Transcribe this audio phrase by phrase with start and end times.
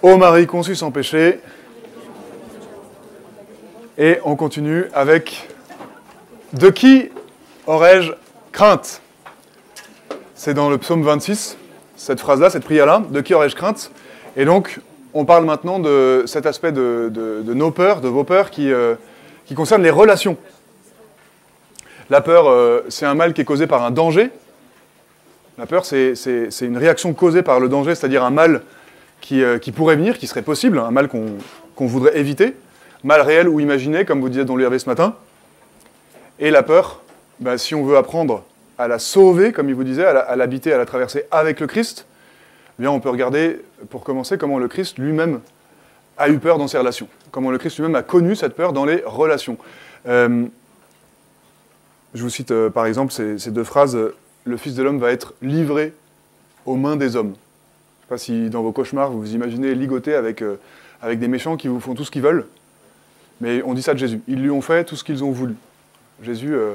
[0.00, 1.40] Ô Marie conçue sans péché.
[3.96, 5.48] Et on continue avec
[6.52, 7.10] De qui
[7.66, 8.12] aurais-je
[8.52, 9.02] crainte?
[10.36, 11.56] C'est dans le psaume 26,
[11.96, 13.90] cette phrase-là, cette prière-là, De qui aurais-je crainte?
[14.36, 14.78] Et donc,
[15.14, 18.94] on parle maintenant de cet aspect de, nos peurs, de vos peurs, qui, euh,
[19.46, 20.36] qui concerne les relations.
[22.08, 24.30] La peur, euh, c'est un mal qui est causé par un danger.
[25.58, 26.14] La peur, c'est
[26.60, 28.62] une réaction causée par le danger, c'est-à-dire un mal
[29.32, 32.56] euh, qui, pourrait venir, qui serait possible, un mal qu'on voudrait éviter,
[33.04, 35.16] mal réel ou imaginé, comme vous disiez dans l'URV ce matin.
[36.38, 37.02] Et la peur,
[37.40, 38.44] bah, si on veut apprendre
[38.78, 42.06] à la sauver, comme il vous disait, à l'habiter, à, la traverser avec le Christ,
[42.78, 45.40] eh bien on peut regarder, pour commencer, comment le Christ lui-même
[46.16, 48.84] a eu peur dans ses relations, comment le Christ lui-même a connu cette peur dans
[48.84, 49.58] les relations.
[50.06, 50.46] Euh,
[52.14, 53.98] je vous cite euh, par exemple ces deux phrases,
[54.44, 55.92] le Fils de l'homme va être livré
[56.64, 57.34] aux mains des hommes
[58.08, 60.58] sais pas si dans vos cauchemars, vous vous imaginez ligoté avec, euh,
[61.02, 62.46] avec des méchants qui vous font tout ce qu'ils veulent.
[63.40, 64.22] Mais on dit ça de Jésus.
[64.26, 65.54] Ils lui ont fait tout ce qu'ils ont voulu.
[66.22, 66.74] Jésus euh,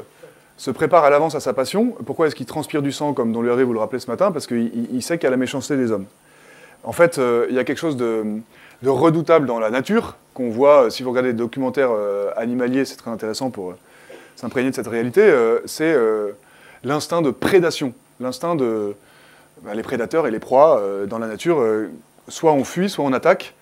[0.58, 1.96] se prépare à l'avance à sa passion.
[2.06, 4.32] Pourquoi est-ce qu'il transpire du sang, comme dans le vous le rappelez ce matin?
[4.32, 6.06] Parce qu'il sait qu'il y a la méchanceté des hommes.
[6.84, 8.24] En fait, euh, il y a quelque chose de,
[8.86, 11.92] redoutable dans la nature, qu'on voit, si vous regardez des documentaires
[12.36, 13.76] animaliers, c'est très intéressant pour
[14.36, 15.32] s'imprégner de cette réalité,
[15.66, 15.96] c'est
[16.84, 18.94] l'instinct de prédation, l'instinct de,
[19.64, 21.90] bah, les prédateurs et les proies euh, dans la nature, euh,
[22.28, 23.54] soit on fuit, soit on attaque,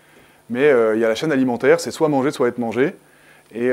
[0.49, 2.95] mais euh, il y a la chaîne alimentaire, c'est soit manger, soit être mangé.
[3.53, 3.69] Et,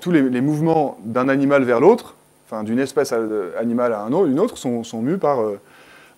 [0.00, 2.14] tous les, mouvements d'un animal vers l'autre,
[2.46, 3.14] enfin d'une espèce
[3.58, 5.38] animale à une autre, sont, mus par,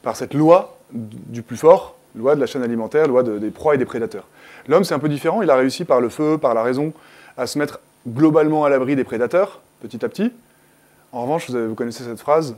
[0.02, 3.78] par cette loi du plus fort, loi de la chaîne alimentaire, loi des proies et
[3.78, 4.26] des prédateurs.
[4.66, 6.92] L'homme, c'est un peu différent, il a réussi par le feu, par la raison,
[7.36, 10.32] à se mettre globalement à l'abri des prédateurs, petit à petit.
[11.12, 12.56] En revanche, vous, connaissez cette phrase,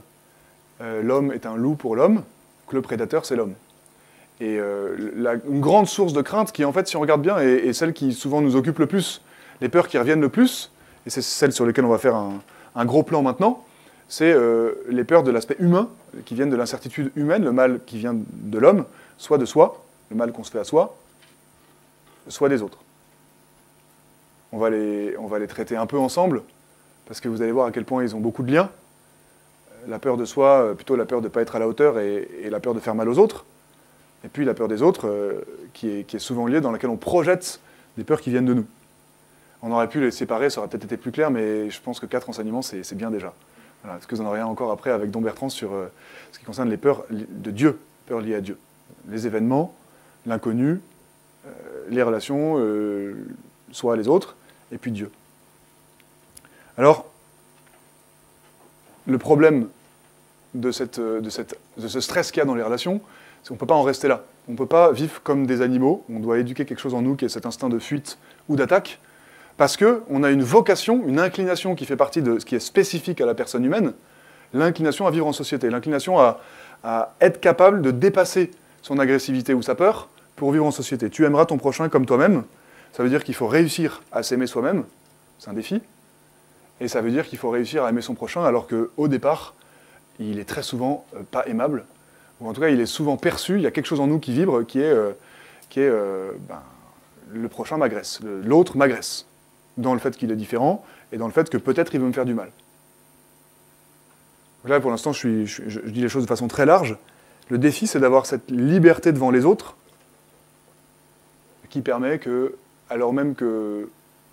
[0.80, 2.22] l'homme est un loup pour l'homme
[2.72, 3.54] le prédateur, c'est l'homme.
[4.40, 7.72] Et euh, une grande source de crainte qui, en fait, si on regarde bien, est,
[7.72, 9.22] celle qui souvent nous occupe le plus,
[9.60, 10.72] les peurs qui reviennent le plus,
[11.06, 12.16] et c'est celle sur lesquelles on va faire
[12.74, 13.64] un, gros plan maintenant,
[14.08, 15.88] c'est euh, les peurs de l'aspect humain,
[16.24, 18.84] qui viennent de l'incertitude humaine, le mal qui vient de l'homme,
[19.16, 20.96] soit de soi, le mal qu'on se fait à soi,
[22.28, 22.78] soit des autres.
[24.50, 26.42] On va, les, on va les traiter un peu ensemble,
[27.06, 28.70] parce que vous allez voir à quel point ils ont beaucoup de liens
[29.86, 31.98] la peur de soi, euh, plutôt la peur de ne pas être à la hauteur
[31.98, 33.44] et, la peur de faire mal aux autres.
[34.24, 37.60] Et puis la peur des autres, euh, qui, est, souvent liée, dans laquelle on projette
[37.96, 38.66] des peurs qui viennent de nous.
[39.62, 42.06] On aurait pu les séparer, ça aurait peut-être été plus clair, mais je pense que
[42.06, 43.32] quatre enseignements, c'est bien déjà.
[43.84, 45.86] Est-ce que vous en aurez encore après avec Don Bertrand sur euh,
[46.30, 48.58] ce qui concerne les peurs de Dieu, peurs liées à Dieu
[49.08, 49.74] Les événements,
[50.26, 50.80] l'inconnu,
[51.90, 52.64] les relations,
[53.72, 54.36] soit les autres,
[54.70, 55.10] et puis Dieu.
[56.78, 57.11] Alors,
[59.06, 59.68] le problème
[60.54, 61.28] de, cette, de
[61.88, 63.00] ce stress qu'il y a dans les relations,
[63.42, 64.24] c'est qu'on ne peut pas en rester là.
[64.48, 67.16] On ne peut pas vivre comme des animaux, on doit éduquer quelque chose en nous
[67.16, 68.18] qui est cet instinct de fuite
[68.48, 68.98] ou d'attaque,
[69.56, 73.20] parce qu'on a une vocation, une inclination qui fait partie de ce qui est spécifique
[73.20, 73.92] à la personne humaine,
[74.52, 76.40] l'inclination à vivre en société, l'inclination à,
[77.20, 78.50] être capable de dépasser
[78.82, 81.10] son agressivité ou sa peur pour vivre en société.
[81.10, 82.42] Tu aimeras ton prochain comme toi-même,
[82.92, 84.82] ça veut dire qu'il faut réussir à s'aimer soi-même,
[85.38, 85.80] c'est un défi,
[86.80, 89.54] et ça veut dire qu'il faut réussir à aimer son prochain, alors qu'au départ,
[90.18, 91.84] il est très souvent euh, pas aimable,
[92.40, 94.18] ou en tout cas, il est souvent perçu, il y a quelque chose en nous
[94.18, 95.12] qui vibre, qui est, euh,
[95.68, 96.62] qui est euh, ben,
[97.32, 99.26] le prochain m'agresse, l'autre m'agresse,
[99.76, 102.12] dans le fait qu'il est différent, et dans le fait que peut-être il veut me
[102.12, 102.50] faire du mal.
[104.64, 106.96] Là, pour l'instant, je, je, dis les choses de façon très large.
[107.48, 109.76] Le défi, c'est d'avoir cette liberté devant les autres,
[111.68, 112.54] qui permet que,
[112.90, 113.88] alors même que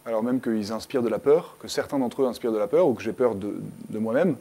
[0.09, 2.87] alors même qu'ils inspirent de la peur, que certains d'entre eux inspirent de la peur,
[2.87, 3.53] ou que j'ai peur de,
[3.91, 4.35] moi-même,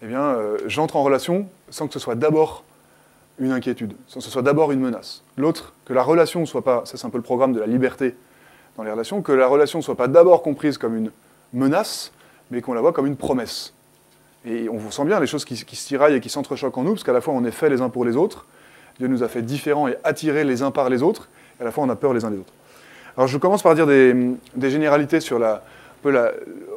[0.00, 2.62] eh euh, j'entre en relation sans que ce soit d'abord
[3.40, 5.24] une inquiétude, sans que ce soit d'abord une menace.
[5.36, 7.66] L'autre, que la relation ne soit pas, ça c'est un peu le programme de la
[7.66, 8.14] liberté
[8.76, 11.10] dans les relations, que la relation ne soit pas d'abord comprise comme une
[11.52, 12.12] menace,
[12.52, 13.74] mais qu'on la voit comme une promesse.
[14.44, 16.84] Et on vous sent bien les choses qui, qui se tiraillent et qui s'entrechoquent en
[16.84, 18.46] nous, parce qu'à la fois on est fait les uns pour les autres,
[19.00, 21.28] Dieu nous a fait différents et attirés les uns par les autres,
[21.58, 22.52] et à la fois on a peur les uns des autres.
[23.16, 25.62] Alors je commence par dire des, généralités sur la,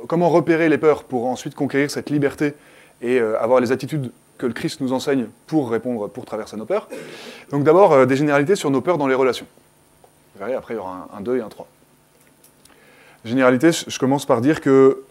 [0.07, 2.53] comment repérer les peurs pour ensuite conquérir cette liberté
[3.01, 6.65] et euh, avoir les attitudes que le Christ nous enseigne pour répondre, pour traverser nos
[6.65, 6.87] peurs.
[7.51, 9.47] Donc d'abord, euh, des généralités sur nos peurs dans les relations.
[10.33, 11.67] Vous verrez, après il y aura un, 2 et un 3.
[13.25, 15.03] Généralité, je commence par dire que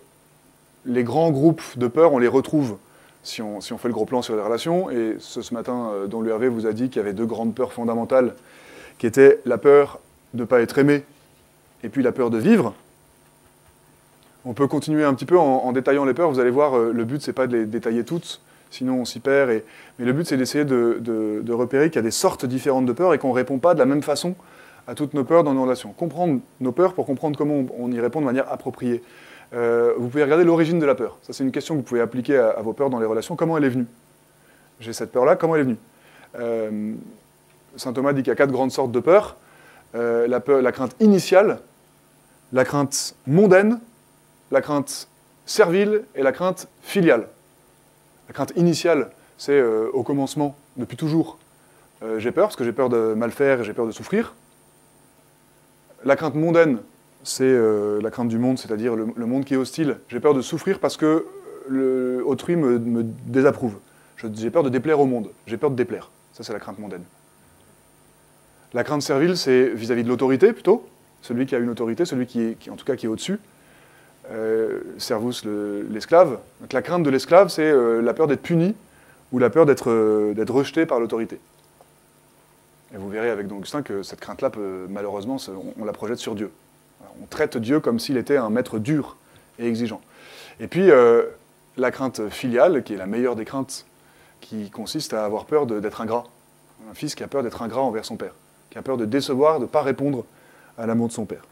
[0.87, 2.79] les grands groupes de peurs, on les retrouve
[3.23, 4.89] si on, si on, fait le gros plan sur les relations.
[4.91, 7.75] Et ce, matin, euh, dont l'URV vous a dit qu'il y avait deux grandes peurs
[7.75, 8.35] fondamentales,
[8.97, 10.01] qui étaient la peur
[10.33, 11.05] de ne pas être aimé
[11.85, 12.75] et puis la peur de vivre.
[14.45, 16.31] On peut continuer un petit peu en, détaillant les peurs.
[16.31, 18.41] Vous allez voir, euh, le but, c'est pas de les détailler toutes,
[18.71, 19.63] sinon on s'y perd.
[19.99, 23.15] Mais le but, c'est d'essayer de, repérer qu'il y a des sortes différentes de peurs
[23.15, 24.35] et qu'on ne répond pas de la même façon
[24.87, 25.93] à toutes nos peurs dans nos relations.
[25.93, 29.03] Comprendre nos peurs pour comprendre comment on y répond de manière appropriée.
[29.55, 31.19] Euh, vous pouvez regarder l'origine de la peur.
[31.23, 33.37] Ça, c'est une question que vous pouvez appliquer à, vos peurs dans les relations.
[33.37, 33.87] Comment elle est venue?
[34.81, 35.77] J'ai cette peur-là, comment elle est venue?
[36.39, 36.93] Euh,
[37.77, 39.37] Saint Thomas dit qu'il y a quatre grandes sortes de peurs.
[39.95, 41.61] Euh, la, peur, la crainte initiale,
[42.53, 43.81] la crainte mondaine,
[44.51, 45.09] la crainte
[45.47, 47.29] servile et la crainte filiale.
[48.29, 51.39] La crainte initiale, c'est au commencement, depuis toujours,
[52.19, 54.35] j'ai peur, parce que j'ai peur de mal faire et j'ai peur de souffrir.
[56.05, 56.79] La crainte mondaine,
[57.25, 59.99] c'est euh, la crainte du monde, c'est-à-dire le, monde qui est hostile.
[60.09, 61.27] J'ai peur de souffrir parce que
[61.69, 62.79] le, autrui me,
[63.27, 63.79] désapprouve.
[64.17, 65.31] J'ai peur de déplaire au monde.
[65.47, 66.11] J'ai peur de déplaire.
[66.33, 67.05] Ça, c'est la crainte mondaine.
[68.75, 70.87] La crainte servile, c'est vis-à-vis de l'autorité plutôt,
[71.23, 73.39] celui qui a une autorité, celui qui, est, en tout cas qui est au-dessus.
[74.31, 75.43] Euh, servus,
[75.91, 76.39] l'esclave.
[76.71, 78.75] la crainte de l'esclave, c'est euh, la peur d'être puni
[79.33, 81.41] ou la peur d'être rejeté par l'autorité.
[82.95, 84.51] Et vous verrez avec Augustin que cette crainte-là,
[84.89, 85.37] malheureusement,
[85.79, 86.51] on, la projette sur Dieu.
[87.23, 89.17] On traite Dieu comme s'il était un maître dur
[89.59, 90.01] et exigeant.
[90.61, 91.25] Et puis, euh,
[91.77, 93.87] la crainte filiale, qui est la meilleure des craintes,
[94.41, 96.25] qui consiste à avoir peur d'être ingrat.
[96.91, 98.33] Un fils qui a peur d'être ingrat envers son père,
[98.71, 100.25] qui a peur de décevoir, de ne pas répondre
[100.77, 101.43] à l'amour de son père.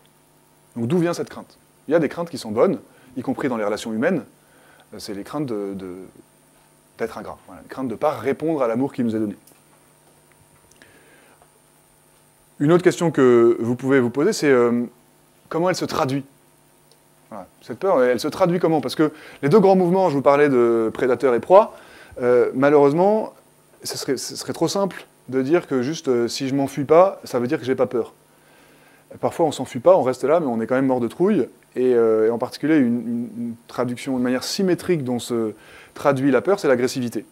[0.77, 1.59] Donc d'où vient cette crainte?
[1.89, 2.79] Il y a des craintes qui sont bonnes,
[3.17, 4.25] y compris dans les relations humaines.
[4.99, 8.93] C'est les craintes d'être de, ingrat, voilà, les craintes de ne pas répondre à l'amour
[8.93, 9.37] qui nous est donné.
[12.59, 14.85] Une autre question que vous pouvez vous poser, c'est euh,
[15.49, 16.25] comment elle se traduit?
[17.61, 18.81] Cette peur, elle se traduit comment?
[18.81, 19.13] Parce que
[19.43, 21.75] les deux grands mouvements, je vous parlais de prédateur et proie,
[22.23, 23.35] euh, malheureusement,
[23.83, 27.47] ce serait, trop simple de dire que juste euh, si je m'enfuis pas, ça veut
[27.47, 28.15] dire que j'ai pas peur.
[29.21, 31.49] Parfois, on s'enfuit pas, on reste là, mais on est quand même mort de trouille.
[31.77, 35.53] Et, euh, en particulier, une, traduction, une manière symétrique dont se
[35.95, 37.25] traduit la peur, c'est l'agressivité.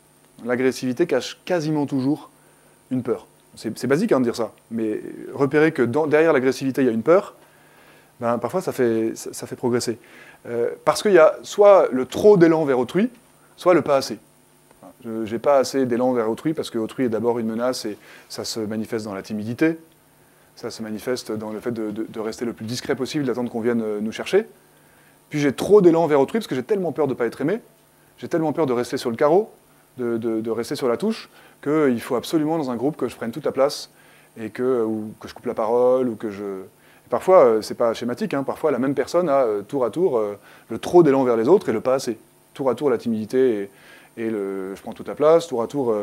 [0.45, 2.31] L'agressivité cache quasiment toujours
[2.91, 3.27] une peur.
[3.57, 5.01] C'est basique hein, de dire ça, mais
[5.33, 7.35] repérer que derrière l'agressivité, il y a une peur,
[8.21, 9.99] ben, parfois ça fait, ça, fait progresser.
[10.47, 13.11] Euh, parce qu'il y a soit le trop d'élan vers autrui,
[13.57, 14.19] soit le pas assez.
[15.05, 17.99] Je n'ai pas assez d'élan vers autrui parce que autrui est d'abord une menace et
[18.29, 19.79] ça se manifeste dans la timidité,
[20.57, 23.83] ça se manifeste dans le fait de, rester le plus discret possible, d'attendre qu'on vienne
[23.83, 24.47] euh, nous chercher.
[25.31, 27.41] Puis j'ai trop d'élan vers autrui parce que j'ai tellement peur de ne pas être
[27.41, 27.61] aimé,
[28.19, 29.53] j'ai tellement peur de rester sur le carreau,
[29.99, 31.29] de, rester sur la touche,
[31.63, 33.91] qu'il faut absolument dans un groupe que je prenne toute la place
[34.37, 36.63] et que, ou que je coupe la parole ou que je,
[37.11, 38.43] Parfois, euh, c'est pas schématique, hein.
[38.45, 41.49] parfois la même personne a euh, tour à tour euh, le trop d'élan vers les
[41.49, 42.19] autres et le pas assez.
[42.55, 43.71] Tour à tour la timidité
[44.17, 45.95] le je prends toute la place, tour à tour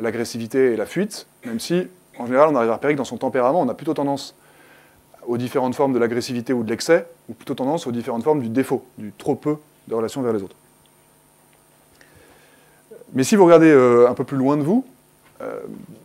[0.00, 1.86] l'agressivité et la fuite, même si
[2.18, 4.34] en général on arrive à repérer que dans son tempérament on a plutôt tendance
[5.26, 8.48] aux différentes formes de l'agressivité ou de l'excès, ou plutôt tendance aux différentes formes du
[8.48, 9.56] défaut, du trop peu
[9.88, 10.56] de relation vers les autres.
[13.14, 14.84] Mais si vous regardez un peu plus loin de vous,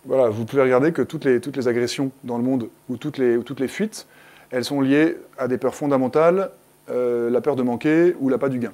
[0.06, 4.08] voilà, vous pouvez regarder que toutes les, agressions dans le monde ou toutes les, fuites
[4.52, 6.50] elles sont liées à des peurs fondamentales,
[6.90, 8.74] euh, la peur de manquer ou la pas du gain.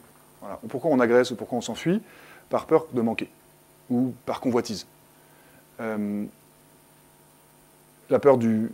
[0.69, 2.01] Pourquoi on agresse ou pourquoi on s'enfuit?
[2.49, 3.29] Par peur de manquer
[3.89, 4.87] ou par convoitise.
[5.79, 6.25] Euh,
[8.09, 8.69] la peur, du,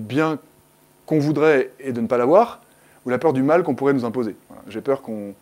[0.00, 0.38] bien
[1.04, 2.60] qu'on voudrait et de ne pas l'avoir,
[3.04, 4.36] ou la peur du mal qu'on pourrait nous imposer.
[4.68, 5.34] J'ai peur qu'on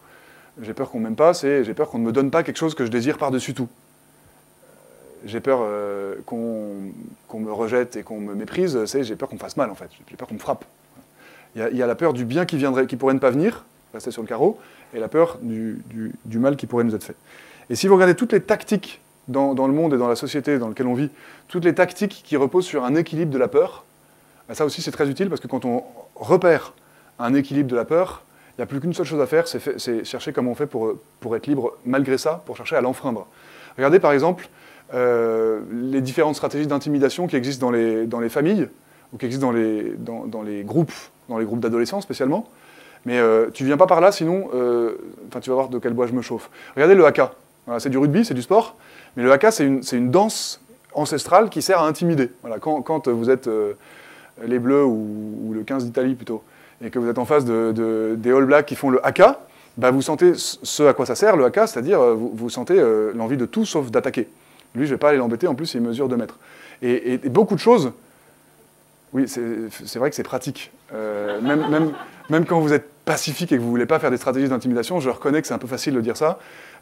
[0.62, 2.84] j'ai peur qu'on m'aime pas, j'ai peur qu'on ne me donne pas quelque chose que
[2.84, 3.68] je désire par-dessus tout
[5.24, 9.56] j'ai peur euh, qu'on me rejette et qu'on me méprise, j'ai peur qu'on me fasse
[9.56, 10.64] mal en fait, j'ai peur qu'on me frappe.
[11.56, 14.10] Il y, a, la peur du bien qui, viendrait, qui pourrait ne pas venir, rester
[14.10, 14.58] sur le carreau,
[14.94, 15.82] et la peur du,
[16.34, 17.16] mal qui pourrait nous être fait.
[17.70, 20.68] Et si vous regardez toutes les tactiques dans, le monde et dans la société dans
[20.68, 21.10] laquelle on vit,
[21.48, 23.84] toutes les tactiques qui reposent sur un équilibre de la peur,
[24.48, 25.82] bah, ça aussi c'est très utile parce que quand on
[26.14, 26.74] repère
[27.18, 28.22] un équilibre de la peur,
[28.56, 30.96] il n'y a plus qu'une seule chose à faire, c'est chercher comment on fait pour,
[31.34, 33.26] être libre malgré ça, pour chercher à l'enfreindre.
[33.76, 34.48] Regardez par exemple
[34.92, 38.68] euh, les différentes stratégies d'intimidation qui existent dans les, familles,
[39.12, 40.92] ou qui existent dans, les groupes,
[41.28, 42.48] dans les groupes d'adolescents spécialement.
[43.06, 44.96] Mais euh, tu viens pas par là, sinon, euh,
[45.40, 46.50] tu vas voir de quel bois je me chauffe.
[46.74, 47.32] Regardez le haka.
[47.78, 48.76] c'est du rugby, c'est du sport,
[49.16, 50.60] mais le haka, c'est une, une, danse
[50.94, 52.30] ancestrale qui sert à intimider.
[52.42, 53.48] Voilà, quand, quand vous êtes
[54.42, 56.42] les Bleus ou, le 15 d'Italie plutôt,
[56.82, 59.40] et que vous êtes en face de, des All Blacks qui font le haka,
[59.76, 62.82] bah vous sentez ce à quoi ça sert, le haka, c'est-à-dire vous, vous, sentez
[63.14, 64.28] l'envie de tout sauf d'attaquer.
[64.74, 66.38] Lui, je ne vais pas aller l'embêter, en plus, il mesure 2 mètres.
[66.82, 67.92] Et, beaucoup de choses,
[69.12, 70.72] oui, c'est vrai que c'est pratique.
[70.92, 71.92] Euh, même, même,
[72.46, 75.10] quand vous êtes pacifique et que vous ne voulez pas faire des stratégies d'intimidation, je
[75.10, 76.38] reconnais que c'est un peu facile de dire ça.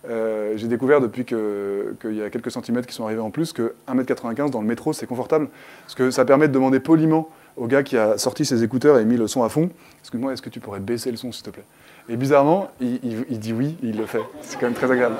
[0.09, 3.75] Euh, j'ai découvert depuis qu'il y a quelques centimètres qui sont arrivés en plus que
[3.89, 5.49] 1m95 dans le métro, c'est confortable.
[5.85, 9.05] Parce que ça permet de demander poliment au gars qui a sorti ses écouteurs et
[9.05, 9.71] mis le son à fond
[10.01, 11.65] Excuse-moi, est-ce que tu pourrais baisser le son, s'il te plaît?
[12.09, 14.23] Et bizarrement, il, dit oui, il le fait.
[14.41, 15.15] C'est quand même très agréable.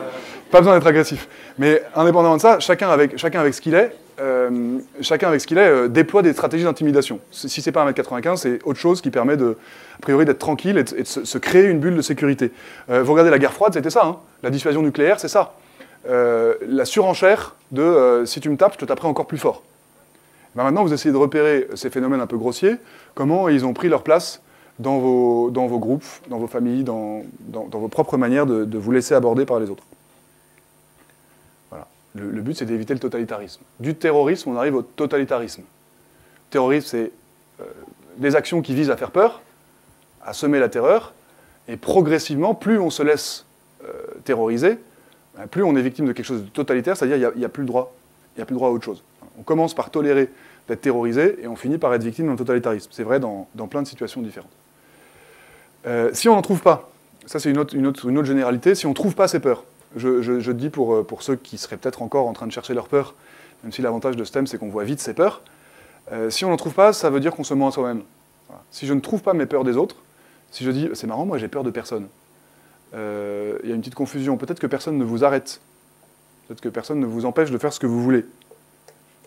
[0.51, 1.29] Pas besoin d'être agressif.
[1.59, 5.47] Mais indépendamment de ça, chacun avec, chacun avec ce qu'il est, euh, chacun avec ce
[5.47, 7.21] qu'il est, euh, déploie des stratégies d'intimidation.
[7.31, 9.57] Si c'est pas 1m95, c'est autre chose qui permet, de,
[9.97, 12.53] a priori, d'être tranquille et de, se, créer une bulle de sécurité.
[12.91, 14.05] Euh, vous regardez la guerre froide, c'était ça.
[14.05, 14.17] Hein.
[14.43, 15.55] la dissuasion nucléaire, c'est ça.
[16.07, 19.63] la surenchère de si tu me tapes, je te taperai encore plus fort.
[20.55, 22.77] Ben maintenant, vous essayez de repérer ces phénomènes un peu grossiers,
[23.15, 24.43] comment ils ont pris leur place
[24.79, 29.15] dans vos, dans vos groupes, dans vos familles, dans, vos propres manières de vous laisser
[29.15, 29.85] aborder par les autres.
[32.15, 33.63] Le, but, c'est d'éviter le totalitarisme.
[33.81, 35.63] Du terrorisme, on arrive au totalitarisme.
[35.63, 37.11] Le terrorisme, c'est
[37.61, 37.65] euh,
[38.19, 39.41] des actions qui visent à faire peur,
[40.23, 41.15] à semer la terreur,
[41.69, 43.47] et progressivement, plus on se laisse
[43.85, 43.93] euh,
[44.25, 44.79] terroriser,
[45.37, 47.63] ben, plus on est victime de quelque chose de totalitaire, c'est-à-dire qu'il n'y a, plus
[47.63, 47.95] le droit,
[48.37, 49.03] il a plus droit à autre chose.
[49.39, 50.29] On commence par tolérer
[50.69, 52.91] d'être terrorisé, et on finit par être victime d'un totalitarisme.
[52.93, 54.51] C'est vrai dans, plein de situations différentes.
[55.87, 56.91] Euh, si on n'en trouve pas,
[57.27, 59.41] ça c'est une autre, une, autre, une autre généralité, si on ne trouve pas ces
[59.41, 59.65] peurs,
[59.97, 62.89] je, dis pour, euh, pour, ceux qui seraient peut-être encore en train de chercher leur
[62.89, 63.15] peur,
[63.63, 65.43] même si l'avantage de STEM, c'est qu'on voit vite ses peurs.
[66.11, 68.03] Euh, si on n'en trouve pas, ça veut dire qu'on se ment à soi-même.
[68.71, 69.97] Si je ne trouve pas mes peurs des autres,
[70.51, 72.09] si je dis, c'est marrant, moi j'ai peur de personne,
[72.95, 74.37] euh, il y a une petite confusion.
[74.37, 75.61] Peut-être que personne ne vous arrête.
[76.47, 78.27] Peut-être que personne ne vous empêche de faire ce que vous voulez.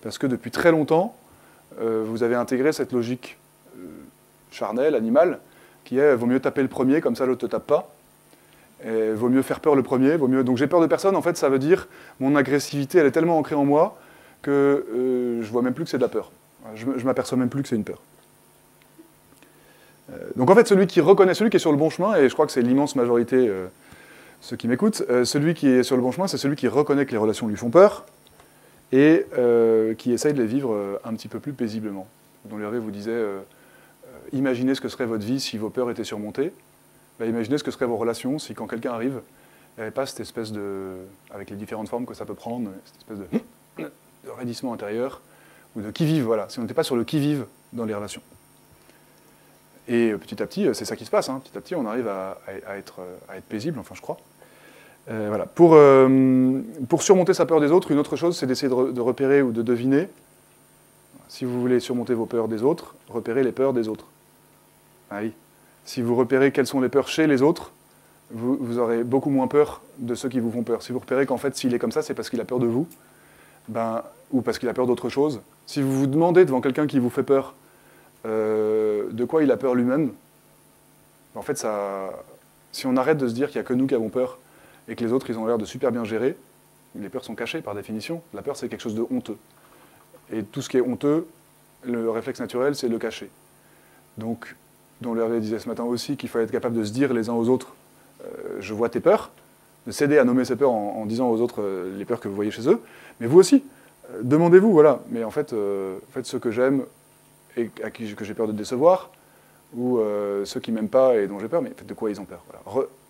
[0.02, 1.16] Parce que depuis très longtemps,
[1.80, 3.38] vous avez intégré cette logique
[4.52, 5.40] charnelle, animale,
[5.84, 7.95] qui est vaut mieux taper le premier, comme ça l'autre ne te tape pas.
[8.84, 10.44] Et vaut mieux faire peur le premier, vaut mieux.
[10.44, 11.88] Donc j'ai peur de personne, en fait, ça veut dire
[12.20, 13.98] mon agressivité, elle est tellement ancrée en moi
[14.41, 16.32] que euh, je vois même plus que c'est de la peur.
[16.75, 18.00] Je, je m'aperçois même plus que c'est une peur.
[20.12, 22.29] Euh, donc en fait, celui qui reconnaît, celui qui est sur le bon chemin, et
[22.29, 23.65] je crois que c'est l'immense majorité, euh,
[24.41, 27.12] ceux qui m'écoutent, celui qui est sur le bon chemin, c'est celui qui reconnaît que
[27.12, 28.05] les relations lui font peur
[28.91, 29.25] et
[29.98, 32.08] qui essaye de les vivre un petit peu plus paisiblement.
[32.44, 33.24] Dont Hervé vous disait,
[34.34, 36.51] imaginez ce que serait votre vie si vos peurs étaient surmontées.
[37.20, 39.22] Bah, imaginez ce que seraient vos relations si quand quelqu'un arrive,
[39.78, 40.96] il n'y avait pas cette espèce de,
[41.34, 43.18] avec les différentes formes que ça peut prendre, cette espèce
[43.78, 43.92] de,
[44.38, 45.22] raidissement intérieur,
[45.76, 48.22] ou de qui-vive, voilà, si on n'était pas sur le qui-vive dans les relations.
[49.88, 51.42] Et euh, petit à petit, euh, c'est ça qui se passe, hein.
[51.44, 52.38] petit à petit, on arrive à,
[52.78, 54.18] être, à, être, paisible, enfin je crois.
[55.10, 55.46] Euh, voilà.
[55.46, 55.78] pour,
[56.88, 59.52] pour surmonter sa peur des autres, une autre chose, c'est d'essayer de, de, repérer ou
[59.52, 60.10] de deviner,
[61.28, 64.08] si vous voulez surmonter vos peurs des autres, repérez les peurs des autres.
[65.12, 65.34] Ah oui,
[65.86, 67.72] si vous repérez quelles sont les peurs chez les autres,
[68.32, 70.82] vous, aurez beaucoup moins peur de ceux qui vous font peur.
[70.82, 72.65] Si vous repérez qu'en fait, s'il est comme ça, c'est parce qu'il a peur de
[72.65, 72.88] vous,
[73.68, 75.42] ben, ou parce qu'il a peur d'autre chose.
[75.68, 77.54] Si vous vous demandez devant quelqu'un qui vous fait peur
[78.25, 80.12] euh, de quoi il a peur lui-même,
[81.36, 82.10] en fait, ça,
[82.72, 84.39] si on arrête de se dire qu'il n'y a que nous qui avons peur
[84.88, 86.36] et que les autres, ils ont l'air de super bien gérer,
[86.96, 88.22] les peurs sont cachées par définition.
[88.34, 89.38] La peur, c'est quelque chose de honteux.
[90.32, 91.27] Et tout ce qui est honteux,
[91.84, 93.30] le réflexe naturel, c'est le cacher.
[94.18, 94.56] Donc,
[95.02, 97.34] dont Hervé disait ce matin aussi qu'il fallait être capable de se dire les uns
[97.34, 97.75] aux autres
[98.25, 99.32] euh, je vois tes peurs,
[99.88, 102.36] de s'aider à nommer ses peurs en, disant aux autres euh, les peurs que vous
[102.36, 102.82] voyez chez eux,
[103.20, 103.64] mais vous aussi,
[104.12, 105.54] euh, demandez-vous, voilà, mais en fait,
[106.12, 106.86] faites ce que j'aime
[107.58, 109.12] et à qui j'ai peur de décevoir,
[109.75, 110.00] ou
[110.46, 112.44] ceux qui m'aiment pas et dont j'ai peur, mais faites de quoi ils ont peur.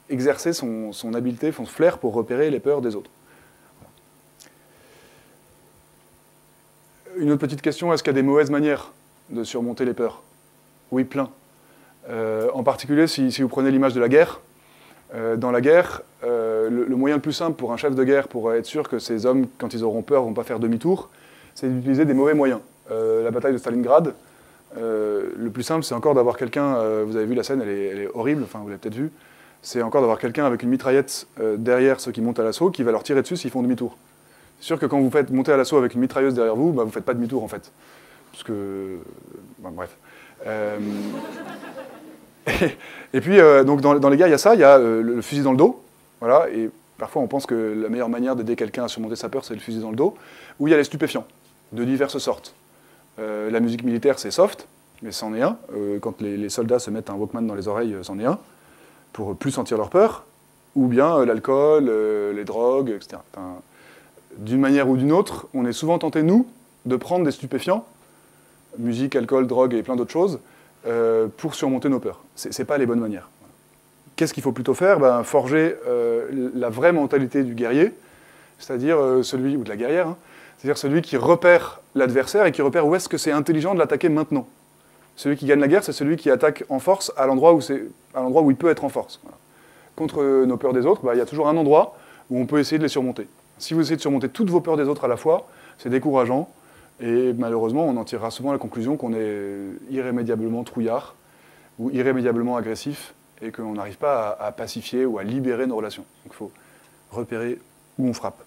[0.09, 3.09] exercer son, son, habileté, son flair pour repérer les peurs des autres.
[7.17, 8.91] Une autre petite question, est-ce qu'il y a des mauvaises manières
[9.29, 10.21] de surmonter les peurs?
[10.91, 11.29] Oui, plein.
[12.09, 14.41] Euh, en particulier, si, vous prenez l'image de la guerre,
[15.13, 18.27] euh, dans la guerre, euh, le, moyen le plus simple pour un chef de guerre,
[18.27, 21.09] pour être sûr que ces hommes, quand ils auront peur, vont pas faire demi-tour,
[21.53, 22.59] c'est d'utiliser des mauvais moyens.
[22.89, 24.13] la bataille de Stalingrad,
[24.77, 28.43] le plus simple, c'est encore d'avoir quelqu'un, vous avez vu la scène, elle est, horrible,
[28.43, 29.09] enfin vous l'avez peut-être vu,
[29.61, 32.91] c'est encore d'avoir quelqu'un avec une mitraillette derrière ceux qui montent à l'assaut, qui va
[32.91, 33.97] leur tirer dessus s'ils font demi-tour.
[34.59, 36.83] C'est sûr que quand vous faites monter à l'assaut avec une mitrailleuse derrière vous, bah,
[36.83, 37.71] vous ne faites pas demi-tour en fait.
[38.31, 38.97] Parce que...
[39.59, 39.95] bref.
[43.13, 45.01] Et, puis, euh, donc dans, les gars, il y a ça, il y a euh,
[45.01, 45.81] le, fusil dans le dos.
[46.19, 49.43] Voilà, et parfois, on pense que la meilleure manière d'aider quelqu'un à surmonter sa peur,
[49.43, 50.15] c'est le fusil dans le dos.
[50.59, 51.25] Ou il y a les stupéfiants,
[51.71, 52.53] de diverses sortes.
[53.19, 54.67] Euh, la musique militaire, c'est soft,
[55.01, 55.57] mais c'en est un.
[56.01, 58.39] quand les, soldats se mettent un Walkman dans les oreilles, c'en est un,
[59.13, 60.25] pour plus sentir leur peur.
[60.75, 61.89] Ou bien l'alcool,
[62.35, 63.17] les drogues, etc.
[64.37, 66.47] d'une manière ou d'une autre, on est souvent tenté, nous,
[66.85, 67.85] de prendre des stupéfiants,
[68.77, 70.39] musique, alcool, drogue et plein d'autres choses,
[70.87, 72.21] euh, pour surmonter nos peurs.
[72.35, 73.29] Ce n'est pas les bonnes manières.
[74.15, 74.99] Qu'est-ce qu'il faut plutôt faire?
[74.99, 77.91] Ben, Forger euh, la vraie mentalité du guerrier,
[78.59, 80.17] c'est-à-dire euh, celui, ou de la guerrière, hein,
[80.57, 84.09] c'est-à-dire celui qui repère l'adversaire et qui repère où est-ce que c'est intelligent de l'attaquer
[84.09, 84.47] maintenant.
[85.15, 88.51] Celui qui gagne la guerre, c'est celui qui attaque en force à l'endroit où, où
[88.51, 89.19] il peut être en force.
[89.95, 91.97] Contre nos peurs des autres, ben, il y a toujours un endroit
[92.29, 93.27] où on peut essayer de les surmonter.
[93.57, 96.49] Si vous essayez de surmonter toutes vos peurs des autres à la fois, c'est décourageant,
[97.01, 99.57] et malheureusement, on en tirera souvent la conclusion qu'on est
[99.89, 101.15] irrémédiablement trouillard
[101.77, 106.05] ou irrémédiablement agressif et qu'on n'arrive pas à, pacifier ou à libérer nos relations.
[106.23, 106.51] Donc il faut
[107.11, 107.59] repérer
[107.97, 108.41] où on frappe.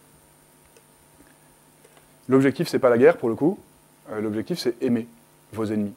[2.28, 3.59] L'objectif, c'est pas la guerre pour le coup.
[4.11, 5.07] Euh, L'objectif, c'est aimer
[5.52, 5.95] vos ennemis.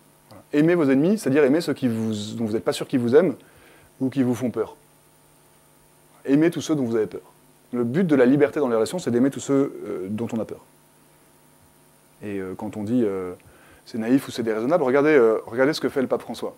[0.53, 3.35] Aimer vos ennemis, c'est-à-dire aimer ceux dont vous n'êtes pas sûr qu'ils vous aiment
[4.01, 4.75] ou qui vous font peur.
[6.25, 7.21] Aimer tous ceux dont vous avez peur.
[7.71, 10.39] Le but de la liberté dans les relations, c'est d'aimer tous ceux euh, dont on
[10.39, 10.59] a peur.
[12.23, 13.33] Et euh, quand on dit euh,
[13.85, 16.55] c'est naïf ou c'est déraisonnable, regardez, euh, regardez ce que fait le pape François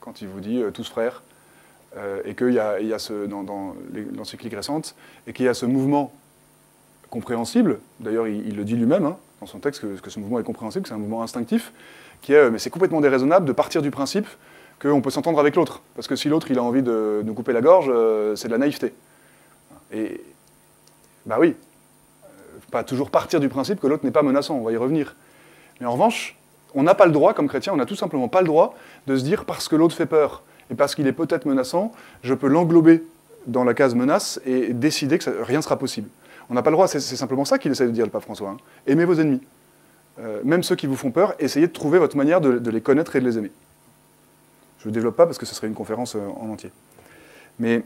[0.00, 1.22] quand il vous dit tous frères,
[2.24, 3.74] et qu'il y a, y a ce, dans,
[4.16, 4.94] l'encyclique récente,
[5.26, 6.14] et qu'il y a ce mouvement
[7.10, 10.84] compréhensible, d'ailleurs il, le dit lui-même hein, dans son texte que, ce mouvement est compréhensible,
[10.84, 11.72] que c'est un mouvement instinctif,
[12.22, 14.26] qui est, mais c'est complètement déraisonnable de partir du principe
[14.80, 17.52] qu'on peut s'entendre avec l'autre, parce que si l'autre il a envie de nous couper
[17.52, 17.92] la gorge,
[18.36, 18.94] c'est de la naïveté.
[19.92, 20.22] Et
[21.26, 21.54] bah oui,
[22.70, 25.16] pas toujours partir du principe que l'autre n'est pas menaçant, on va y revenir.
[25.80, 26.36] Mais en revanche,
[26.74, 28.74] on n'a pas le droit, comme chrétien, on n'a tout simplement pas le droit
[29.06, 32.34] de se dire parce que l'autre fait peur et parce qu'il est peut-être menaçant, je
[32.34, 33.02] peux l'englober
[33.46, 36.08] dans la case menace et décider que rien ne sera possible.
[36.50, 38.50] On n'a pas le droit, c'est simplement ça qu'il essaie de dire le pape François.
[38.50, 38.56] hein.
[38.86, 39.40] Aimez vos ennemis.
[40.18, 42.80] Euh, même ceux qui vous font peur, essayez de trouver votre manière de, de les
[42.80, 43.52] connaître et de les aimer.
[44.80, 46.70] Je ne développe pas parce que ce serait une conférence euh, en entier.
[47.58, 47.82] Mais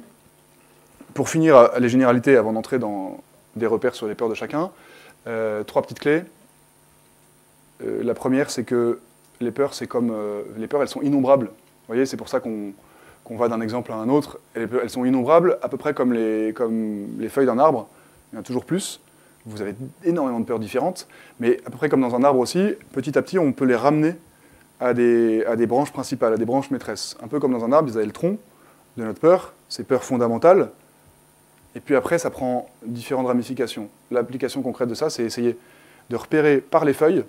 [1.15, 3.21] pour finir les généralités, avant d'entrer dans
[3.57, 4.71] des repères sur les peurs de chacun,
[5.27, 6.23] euh, trois petites clés.
[7.85, 9.01] Euh, la première, c'est que
[9.41, 11.47] les peurs, c'est comme euh, les peurs, elles sont innombrables.
[11.47, 12.73] Vous voyez, c'est pour ça qu'on
[13.37, 14.39] va d'un exemple à un autre.
[14.55, 17.89] Elles sont innombrables, à peu près comme les, comme les feuilles d'un arbre.
[18.33, 19.01] Il y en a toujours plus.
[19.45, 21.09] Vous avez énormément de peurs différentes,
[21.41, 23.75] mais à peu près comme dans un arbre aussi, petit à petit, on peut les
[23.75, 24.15] ramener
[24.79, 27.17] à des, à des branches principales, à des branches maîtresses.
[27.21, 28.39] Un peu comme dans un arbre, vous avez le tronc
[28.97, 30.71] de notre peur, ces peurs fondamentales,
[31.75, 33.89] et puis après, ça prend différentes ramifications.
[34.11, 35.57] L'application concrète de ça, c'est essayer
[36.11, 37.25] de repérer par les feuilles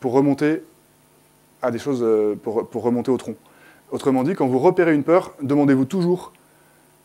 [0.00, 0.62] pour remonter
[1.62, 3.34] à des choses, euh, pour, pour remonter au tronc.
[3.90, 6.32] Autrement dit, quand vous repérez une peur, demandez-vous toujours,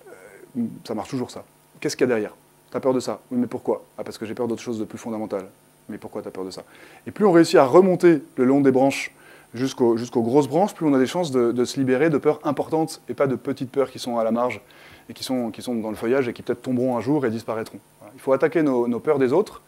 [0.07, 1.43] euh, ça marche toujours ça,
[1.79, 2.35] qu'est-ce qu'il y a derrière?
[2.71, 3.21] T'as peur de ça?
[3.31, 3.83] Oui, mais pourquoi?
[3.97, 5.45] Ah, parce que j'ai peur d'autre chose de plus fondamental.
[5.89, 6.63] Mais pourquoi t'as peur de ça?
[7.05, 9.13] Et plus on réussit à remonter le long des branches
[9.53, 13.13] jusqu'aux grosses branches, plus on a des chances de se libérer de peurs importantes et
[13.13, 14.61] pas de petites peurs qui sont à la marge
[15.09, 17.29] et qui sont, qui sont dans le feuillage et qui peut-être tomberont un jour et
[17.29, 17.79] disparaîtront.
[18.15, 19.61] Il faut attaquer nos, nos peurs des autres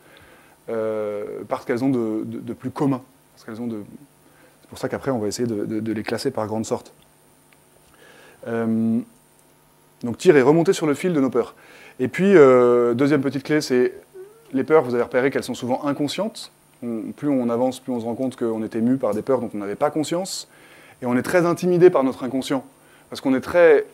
[0.69, 3.01] euh, parce qu'elles ont de, de- plus commun.
[3.47, 3.83] De...
[4.61, 6.91] C'est pour ça qu'après, on va essayer de, de- les classer par grande sorte.
[8.47, 8.99] Euh,
[10.03, 11.55] donc tirer, remonter sur le fil de nos peurs.
[11.99, 13.93] Et puis, euh, deuxième petite clé, c'est
[14.53, 16.51] les peurs, vous avez repéré qu'elles sont souvent inconscientes.
[16.83, 19.39] On- plus on avance, plus on se rend compte qu'on est ému par des peurs
[19.41, 20.47] dont on n'avait pas conscience.
[21.01, 22.63] Et on est très intimidé par notre inconscient.
[23.09, 23.85] Parce qu'on est très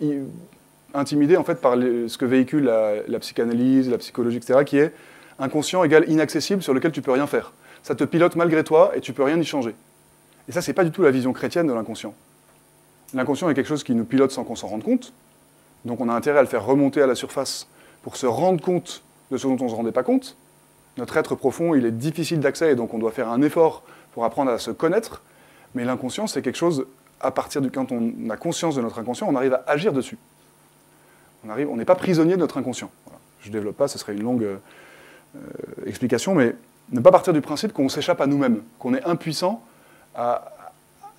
[0.93, 4.93] intimidé en fait par ce que véhicule la, la psychanalyse, la psychologie, etc., qui est
[5.39, 7.53] inconscient égale inaccessible sur lequel tu peux rien faire.
[7.83, 9.75] Ça te pilote malgré toi et tu peux rien y changer.
[10.47, 12.13] Et ça, c'est pas du tout la vision chrétienne de l'inconscient.
[13.13, 15.13] L'inconscient est quelque chose qui nous pilote sans qu'on s'en rende compte.
[15.85, 17.67] Donc on a intérêt à le faire remonter à la surface
[18.03, 20.37] pour se rendre compte de ce dont on ne se rendait pas compte.
[20.97, 24.25] Notre être profond, il est difficile d'accès et donc on doit faire un effort pour
[24.25, 25.21] apprendre à se connaître.
[25.73, 26.85] Mais l'inconscient, c'est quelque chose,
[27.19, 30.17] à partir du quand on a conscience de notre inconscient, on arrive à agir dessus.
[31.47, 32.91] On n'est pas prisonnier de notre inconscient.
[33.41, 34.57] Je ne développe pas, ce serait une longue euh,
[35.85, 36.55] explication, mais
[36.91, 39.63] ne pas partir du principe qu'on s'échappe à nous-mêmes, qu'on est impuissant
[40.15, 40.51] à,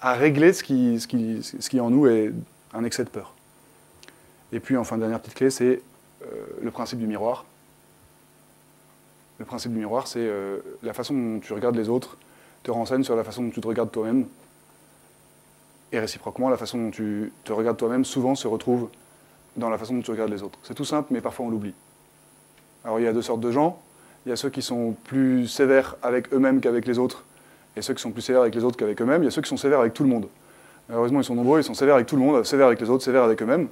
[0.02, 2.32] régler ce qui en nous est
[2.74, 3.34] un excès de peur.
[4.52, 5.80] Et puis, enfin, dernière petite clé, c'est
[6.22, 6.26] euh,
[6.60, 7.44] le principe du miroir.
[9.38, 12.16] Le principe du miroir, c'est euh, la façon dont tu regardes les autres
[12.62, 14.26] te renseigne sur la façon dont tu te regardes toi-même.
[15.90, 18.88] Et réciproquement, la façon dont tu te regardes toi-même souvent se retrouve
[19.56, 20.58] dans la façon dont tu regardes les autres.
[20.62, 21.74] C'est tout simple, mais parfois on l'oublie.
[22.84, 23.80] Alors il y a deux sortes de gens.
[24.24, 27.24] Il y a ceux qui sont plus sévères avec eux-mêmes qu'avec les autres,
[27.76, 29.22] et ceux qui sont plus sévères avec les autres qu'avec eux-mêmes.
[29.22, 30.28] Il y a ceux qui sont sévères avec tout le monde.
[30.88, 33.04] Malheureusement, ils sont nombreux, ils sont sévères avec tout le monde, sévères avec les autres,
[33.04, 33.68] sévères avec eux-mêmes.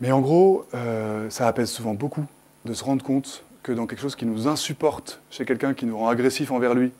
[0.00, 2.24] Mais en gros, euh, ça apaise souvent beaucoup
[2.64, 5.96] de se rendre compte que dans quelque chose qui nous insupporte chez quelqu'un qui nous
[5.96, 6.92] rend agressif envers lui,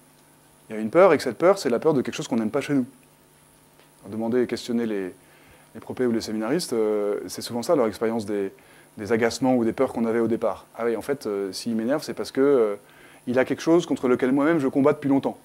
[0.69, 2.29] il y a une peur, et que cette peur, c'est la peur de quelque chose
[2.29, 2.87] qu'on n'aime pas chez nous.
[4.01, 5.15] Alors, demander et questionner les,
[5.75, 8.53] les propés ou les séminaristes, euh, c'est souvent ça leur expérience des,
[9.11, 10.67] agacements ou des peurs qu'on avait au départ.
[10.79, 12.77] Ah oui, en fait, euh, s'il m'énerve, c'est parce que euh,
[13.27, 15.37] il a quelque chose contre lequel moi-même je combats depuis longtemps.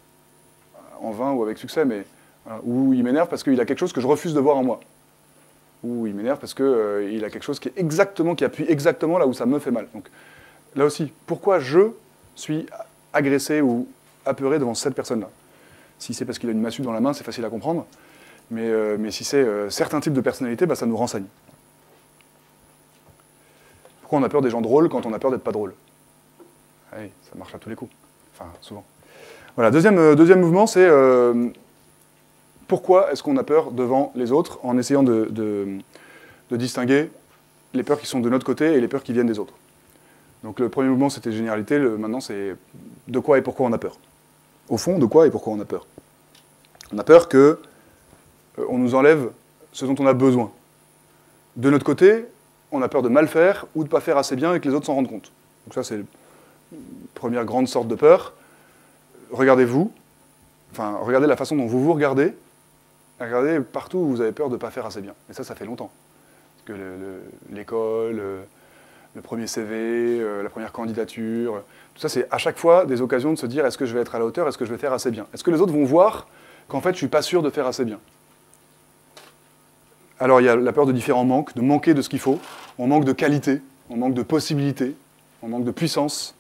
[1.01, 2.05] En vain ou avec succès, mais.
[2.45, 2.61] voilà.
[2.63, 4.79] Ou il m'énerve parce qu'il a quelque chose que je refuse de voir en moi.
[5.83, 9.17] Ou il m'énerve parce qu'il il a quelque chose qui est exactement, qui appuie exactement
[9.17, 9.87] là où ça me fait mal.
[9.93, 10.09] Donc
[10.75, 11.91] là aussi, pourquoi je
[12.35, 12.67] suis
[13.13, 13.87] agressé ou
[14.25, 15.29] apeuré devant cette personne-là?
[15.97, 17.87] Si c'est parce qu'il a une massue dans la main, c'est facile à comprendre.
[18.51, 21.25] Mais, euh, mais si c'est euh, certains types de personnalités, bah, ça nous renseigne.
[24.01, 25.73] Pourquoi on a peur des gens drôles quand on a peur d'être pas drôle?
[26.91, 27.91] Ah ça marche à tous les coups.
[28.33, 28.83] Enfin, souvent.
[29.55, 30.89] Voilà, deuxième, euh, deuxième mouvement, c'est
[32.67, 37.11] pourquoi est-ce qu'on a peur devant les autres en essayant de, de- distinguer
[37.73, 39.53] les peurs qui sont de notre côté et les peurs qui viennent des autres?
[40.43, 41.77] Donc le premier mouvement, c'était généralité.
[41.77, 42.55] Maintenant, c'est
[43.07, 43.97] de quoi et pourquoi on a peur?
[44.69, 45.85] Au fond, de quoi et pourquoi on a peur?
[46.93, 47.59] On a peur que
[48.67, 49.31] on nous enlève
[49.71, 50.51] ce dont on a besoin.
[51.55, 52.25] De notre côté,
[52.71, 54.67] on a peur de mal faire ou de ne pas faire assez bien et que
[54.67, 55.31] les autres s'en rendent compte.
[55.65, 56.03] Donc ça, c'est la
[57.15, 58.33] première grande sorte de peur.
[59.31, 59.91] Regardez-vous,
[60.71, 62.33] enfin, regardez la façon dont vous vous regardez,
[63.19, 65.13] regardez partout où vous avez peur de ne pas faire assez bien.
[65.29, 65.91] Et ça, ça fait longtemps.
[66.65, 66.73] Que
[67.51, 68.39] l'école, le,
[69.15, 71.63] le, premier CV, euh, la première candidature,
[71.95, 74.01] tout ça, c'est à chaque fois des occasions de se dire est-ce que je vais
[74.01, 75.25] être à la hauteur, est-ce que je vais faire assez bien?
[75.33, 76.27] Est-ce que les autres vont voir
[76.67, 77.99] qu'en fait, je ne suis pas sûr de faire assez bien?
[80.19, 82.39] Alors il y a la peur de différents manques, de manquer de ce qu'il faut.
[82.77, 84.95] On manque de qualité, on manque de possibilités,
[85.41, 86.35] on manque de puissance.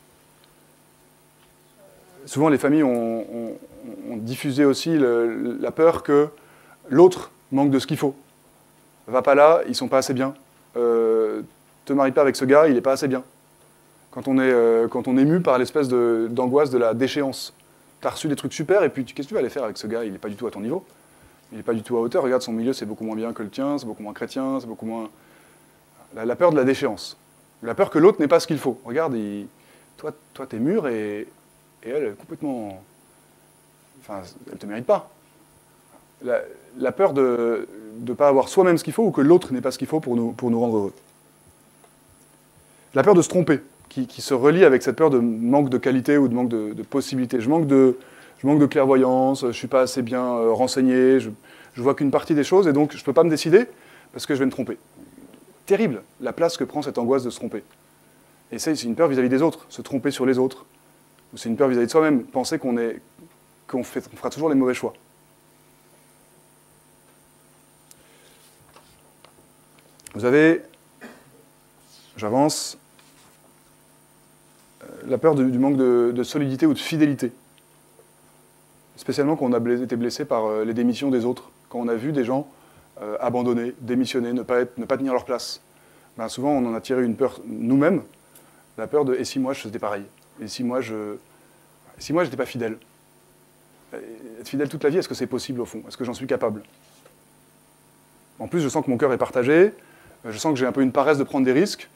[2.25, 3.25] Souvent les familles ont,
[4.17, 6.27] diffusé aussi la peur que
[6.89, 8.13] l'autre manque de ce qu'il faut.
[9.07, 10.33] Va pas là, ils sont pas assez bien.
[10.75, 11.41] Euh,
[11.85, 13.23] te marie pas avec ce gars, il n'est pas assez bien.
[14.11, 17.53] Quand on est, euh, quand on est ému par l'espèce d'angoisse de, la déchéance.
[18.01, 19.77] Tu as reçu des trucs super et puis qu'est-ce que tu vas aller faire avec
[19.77, 20.03] ce gars?
[20.03, 20.85] Il n'est pas du tout à ton niveau
[21.51, 22.23] il n'est pas du tout à hauteur.
[22.23, 24.67] Regarde, son milieu, c'est beaucoup moins bien que le tien, c'est beaucoup moins chrétien, c'est
[24.67, 25.09] beaucoup moins.
[26.15, 27.17] La, peur de la déchéance.
[27.63, 28.79] La peur que l'autre n'ait pas ce qu'il faut.
[28.85, 29.15] Regarde,
[29.97, 31.27] toi, toi, t'es mûr et,
[31.83, 32.83] elle, est complètement.
[34.01, 35.09] Enfin, elle ne te mérite pas.
[36.77, 37.67] La, peur de
[38.05, 39.99] ne pas avoir soi-même ce qu'il faut ou que l'autre n'ait pas ce qu'il faut
[39.99, 40.93] pour nous, pour nous rendre heureux.
[42.93, 46.17] La peur de se tromper, qui, se relie avec cette peur de manque de qualité
[46.17, 47.39] ou de manque de, de possibilités.
[47.39, 47.97] Je manque de,
[48.39, 51.93] je manque de clairvoyance, je ne suis pas assez bien euh, renseigné, je, ne vois
[51.93, 53.65] qu'une partie des choses et donc je ne peux pas me décider
[54.13, 54.77] parce que je vais me tromper.
[55.65, 57.63] Terrible la place que prend cette angoisse de se tromper.
[58.51, 60.65] Et c'est une peur vis-à-vis des autres, se tromper sur les autres.
[61.33, 62.75] Ou c'est une peur vis-à-vis de soi-même, penser qu'on
[63.67, 64.93] qu'on fera toujours les mauvais choix.
[70.15, 70.63] Vous avez,
[72.17, 72.79] j'avance,
[74.81, 77.31] euh, la peur du, manque de solidité ou de fidélité
[78.99, 81.95] spécialement quand on a été blessé par euh, les démissions des autres, quand on a
[81.95, 82.47] vu des gens
[83.01, 85.61] euh, abandonner, démissionner, ne pas, ne pas tenir leur place.
[86.17, 88.03] Ben, souvent, on en a tiré une peur nous-mêmes,
[88.77, 90.03] la peur de «et si moi je faisais pareil?
[90.41, 91.15] Et si moi je
[91.97, 92.77] si moi j'étais pas fidèle?
[93.93, 95.81] Être fidèle toute la vie, est-ce que c'est possible au fond?
[95.87, 96.63] Est-ce que j'en suis capable?
[98.37, 99.73] En plus, je sens que mon cœur est partagé,
[100.25, 101.89] je sens que j'ai un peu une paresse de prendre des risques,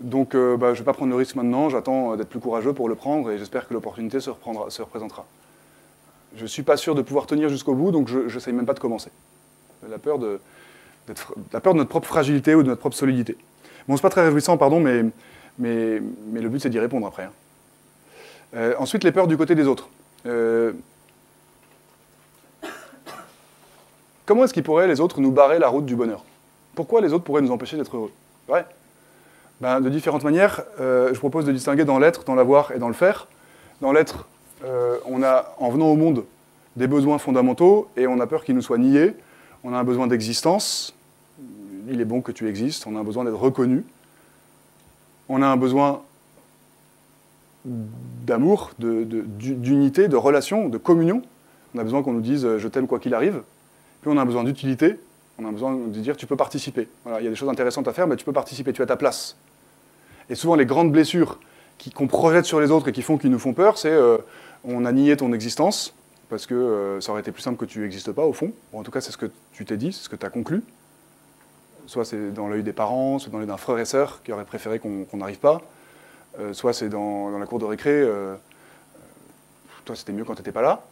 [0.00, 2.72] donc euh, bah, je ne vais pas prendre le risque maintenant, j'attends d'être plus courageux
[2.72, 5.26] pour le prendre et j'espère que l'opportunité se représentera
[6.36, 8.74] je ne suis pas sûr de pouvoir tenir jusqu'au bout, donc je n'essaye même pas
[8.74, 9.10] de commencer.
[9.88, 10.40] La peur de,
[11.08, 13.36] notre propre fragilité ou de notre propre solidité.
[13.88, 15.02] Bon, c'est pas très réjouissant, pardon, mais
[15.58, 17.24] le but c'est d'y répondre après.
[17.24, 17.32] Hein.
[18.54, 19.88] Euh, ensuite, les peurs du côté des autres.
[20.26, 20.72] Euh,
[24.26, 26.24] comment est-ce qu'ils pourraient, les autres, nous barrer la route du bonheur?
[26.74, 28.12] Pourquoi les autres pourraient nous empêcher d'être heureux?
[28.48, 28.64] Ouais.
[29.60, 32.88] ben, De différentes manières, euh, je propose de distinguer dans l'être, dans l'avoir et dans
[32.88, 33.28] le faire.
[33.80, 34.26] Dans l'être,
[34.64, 36.24] euh, on a, en venant au monde,
[36.76, 39.14] des besoins fondamentaux et on a peur qu'ils nous soient niés.
[39.64, 40.94] On a un besoin d'existence.
[41.88, 42.86] Il est bon que tu existes.
[42.86, 43.84] On a un besoin d'être reconnu.
[45.28, 46.02] On a un besoin
[47.64, 51.22] d'amour, d'unité, de, relation, de communion.
[51.74, 53.42] On a besoin qu'on nous dise je t'aime quoi qu'il arrive.
[54.00, 54.98] Puis on a un besoin d'utilité.
[55.38, 56.88] On a besoin de dire tu peux participer.
[57.18, 58.96] il y a des choses intéressantes à faire, mais tu peux participer, tu as ta
[58.96, 59.36] place.
[60.28, 61.38] Et souvent les grandes blessures
[61.94, 64.18] qu'on projette sur les autres et qui font qu'ils nous font peur, c'est euh,
[64.64, 65.94] on a nié ton existence,
[66.30, 68.52] parce que euh, ça aurait été plus simple que tu n'existes pas, au fond.
[68.72, 70.62] en tout cas, c'est ce que tu t'es dit, c'est ce que tu as conclu.
[71.86, 74.44] Soit c'est dans l'œil des parents, soit dans l'œil d'un frère et sœur qui aurait
[74.44, 75.60] préféré qu'on n'arrive pas.
[76.38, 78.36] Euh, soit c'est dans, la cour de récré, euh,
[79.84, 80.82] toi c'était mieux quand tu n'étais pas là.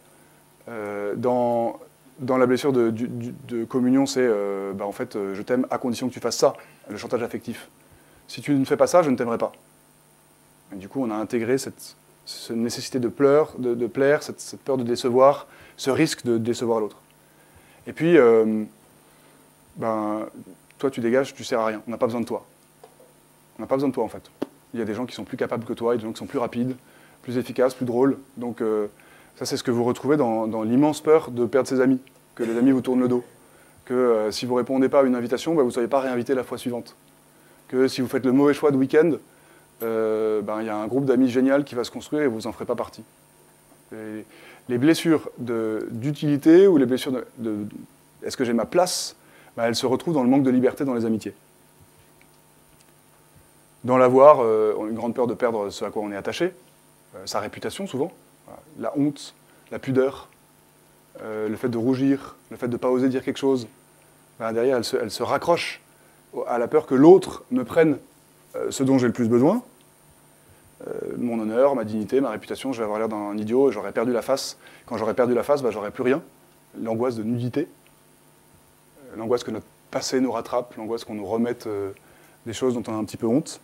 [1.15, 1.79] Dans,
[2.21, 4.27] la blessure de, communion, c'est
[4.75, 6.53] bah, en fait, je t'aime à condition que tu fasses ça,
[6.89, 7.69] le chantage affectif.
[8.27, 9.53] Si tu ne fais pas ça, je ne t'aimerai pas.
[10.73, 11.95] Du coup, on a intégré cette,
[12.29, 16.97] cette nécessité de, pleur, de, plaire, cette, peur de décevoir, ce risque de décevoir l'autre.
[17.87, 18.63] Et puis, euh,
[19.77, 20.27] ben,
[20.77, 22.45] toi tu dégages, tu sers à rien, on n'a pas besoin de toi.
[23.57, 24.29] On n'a pas besoin de toi en fait.
[24.73, 26.07] Il y a des gens qui sont plus capables que toi, il y a des
[26.07, 26.75] gens qui sont plus rapides,
[27.23, 28.19] plus efficaces, plus drôles.
[28.37, 28.87] Donc euh,
[29.37, 31.99] ça c'est ce que vous retrouvez dans, l'immense peur de perdre ses amis,
[32.35, 33.23] que les amis vous tournent le dos,
[33.85, 35.99] que euh, si vous ne répondez pas à une invitation, ben, vous ne soyez pas
[35.99, 36.95] réinvité la fois suivante,
[37.69, 39.13] que si vous faites le mauvais choix de week-end,
[39.81, 42.41] euh, ben, il y a un groupe d'amis génial qui va se construire et vous
[42.41, 43.03] n'en ferez pas partie.
[43.91, 47.65] les blessures d'utilité ou les blessures de,
[48.23, 49.15] est-ce que j'ai ma place,
[49.55, 51.33] ben, elles se retrouvent dans le manque de liberté dans les amitiés.
[53.83, 56.17] Dans l'avoir, euh, on a une grande peur de perdre ce à quoi on est
[56.17, 56.53] attaché,
[57.15, 58.11] euh, sa réputation souvent,
[58.77, 59.33] la honte,
[59.71, 60.27] la pudeur,
[61.21, 63.67] le fait de rougir, le fait de ne pas oser dire quelque chose.
[64.39, 65.81] Ben, derrière, elle se, elle se raccroche
[66.47, 67.97] à la peur que l'autre me prenne
[68.69, 69.61] ce dont j'ai le plus besoin,
[71.17, 74.13] mon honneur, ma dignité, ma réputation, je vais avoir l'air d'un idiot et j'aurais perdu
[74.13, 74.57] la face.
[74.85, 76.21] Quand j'aurais perdu la face, bah, j'aurais plus rien.
[76.81, 77.67] L'angoisse de nudité,
[79.17, 81.67] l'angoisse que notre passé nous rattrape, l'angoisse qu'on nous remette
[82.45, 83.59] des choses dont on a un petit peu honte.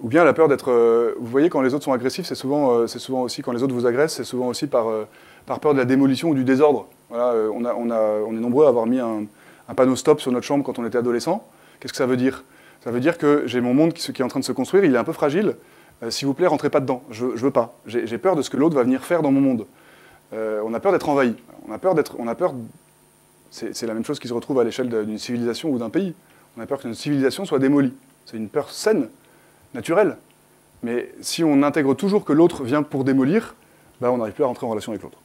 [0.00, 1.14] Ou bien la peur d'être...
[1.18, 3.74] vous voyez, quand les autres sont agressifs, c'est souvent, c'est souvent aussi, quand les autres
[3.74, 4.86] vous agressent, c'est souvent aussi par,
[5.60, 6.86] peur de la démolition ou du désordre.
[7.08, 9.26] Voilà, on, a, on, a, on est nombreux à avoir mis un
[9.76, 11.46] panneau stop sur notre chambre quand on était adolescent.
[11.78, 12.42] Qu'est-ce que ça veut dire?
[12.84, 14.94] Ça veut dire que j'ai mon monde qui, est en train de se construire, il
[14.94, 15.56] est un peu fragile.
[16.02, 17.02] Euh, S'il vous plaît, rentrez pas dedans.
[17.10, 17.78] Je, veux pas.
[17.86, 19.66] J'ai peur de ce que l'autre va venir faire dans mon monde.
[20.34, 21.34] Euh, on a peur d'être envahi.
[21.66, 22.16] On a peur d'être.
[22.18, 22.54] On a peur.
[23.50, 26.14] C'est la même chose qui se retrouve à l'échelle d'une civilisation ou d'un pays.
[26.58, 27.94] On a peur qu'une civilisation soit démolie.
[28.26, 29.08] C'est une peur saine,
[29.72, 30.18] naturelle.
[30.82, 33.54] Mais si on intègre toujours que l'autre vient pour démolir,
[34.00, 35.18] bah, on n'arrive plus à rentrer en relation avec l'autre.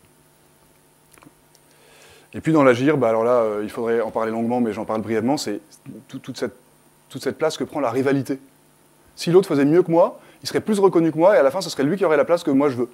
[2.33, 4.85] Et puis dans l'agir, bah alors là, euh, il faudrait en parler longuement, mais j'en
[4.85, 5.59] parle brièvement, c'est
[6.07, 6.53] tout, toute, cette,
[7.09, 8.39] toute cette place que prend la rivalité.
[9.15, 11.51] Si l'autre faisait mieux que moi, il serait plus reconnu que moi, et à la
[11.51, 12.89] fin, ce serait lui qui aurait la place que moi je veux.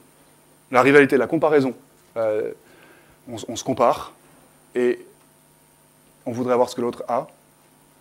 [0.72, 1.74] La rivalité, la comparaison.
[2.18, 2.52] Euh,
[3.28, 4.14] on, se compare,
[4.74, 5.06] et
[6.26, 7.28] on voudrait avoir ce que l'autre a,